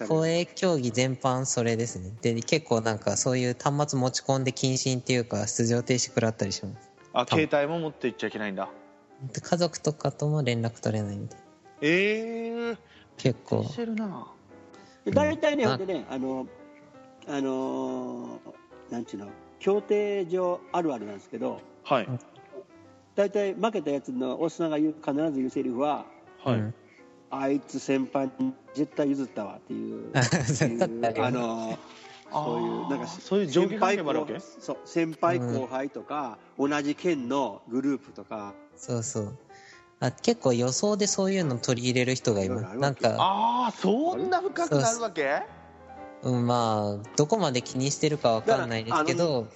[0.05, 2.13] う公営競技全般それですね。
[2.21, 6.91] で結構なんかそういう端末持ち込んで謹慎っていうか出場停止食らったりします。
[7.15, 8.69] あ携帯も持っていっちゃいけないんだ。
[9.43, 11.37] 家族とかとも連絡取れないんで。
[11.81, 12.79] ええー、
[13.17, 13.65] 結構。
[13.65, 14.27] してるな。
[15.07, 16.47] 大体ね、うん、ほんでねあの
[17.27, 18.62] あのー
[18.93, 19.29] なんちゅうの、
[19.59, 22.09] 協定上あるあるなんですけど、はい。
[23.15, 26.05] 大体負けたやつのおっさんが言う必ず言うセリフは、
[26.45, 26.75] はい、うん
[27.31, 30.29] あいつ先輩に絶対譲ったわっていう、 あっ
[30.59, 31.79] ていうだったりあのー
[32.35, 34.39] そういう、なんか、そういう上下関係もあるわけ？
[34.41, 39.39] 先輩後そう先輩後輩とか、同じ県のグループとか、そうそう。
[40.01, 42.77] あ結構予想でそういうの取り入れる人がいます。
[42.79, 45.43] なんか、ああそんな深くなるわけ？
[46.23, 49.47] うん、まあどこまで気にしてるかわかんないですけど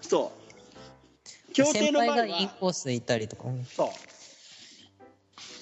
[0.00, 1.52] そう。
[1.52, 3.88] 協定先輩がインは、コースいたりとかうんそう。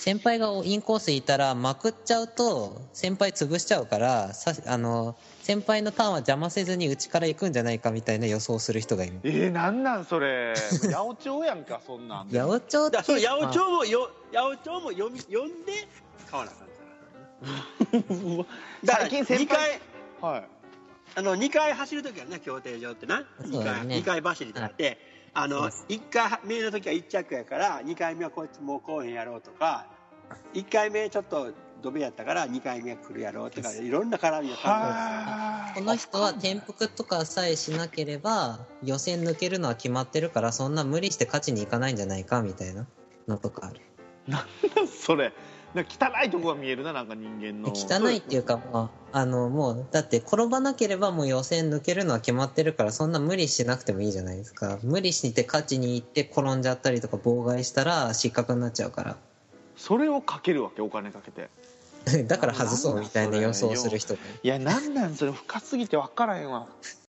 [0.03, 15.87] 先輩がインコースいたらまくっちゃうと先輩潰しちゃうからさあの先輩のターンは邪魔せずに内から行くんじゃないかみたいな予想する人がいるえー、なんなんそれ八百長やんかそんなん八百長だその八百まあ長もよ八百長も読み読んで
[16.29, 18.45] 買わなあかんで
[18.83, 19.81] すだから最近先2輩
[21.15, 23.25] あの2回走るときはね競艇場ってな。
[23.43, 23.97] 2回,、ね。
[23.97, 24.99] 二回走りとかって、
[25.35, 29.87] あのそう1回目の時は1着やから2回目はこいつもうこうへんやろうとか
[30.55, 31.53] 1回目ちょっと
[31.83, 42.87] ドベやったから2回目は来るやろうとかいろんな絡みが考はこの人は転覆とかさえしなければ予選抜けるのは決まってるからそんな無理して勝ちに行かないんじゃないかみたいな
[43.27, 43.81] のとかある。
[44.87, 45.33] それ
[45.75, 47.73] なんか汚いとこが見えるななんか人間の。
[47.75, 54.79] 汚いっていうか、まあ、あのもうだって転ばなければもう予選抜けるのは決まってるからそんな無理しなくてもいいじゃないですか。
[54.83, 59.17] 無理して勝ちに行って転んじゃったりとか妨害したら失格になっちゃうから。
[59.77, 61.49] それをかけるわけお金かけて。
[62.27, 66.67] だから外そうみたいな予想をする人がいやなんなんそれ深すぎて分からへんわ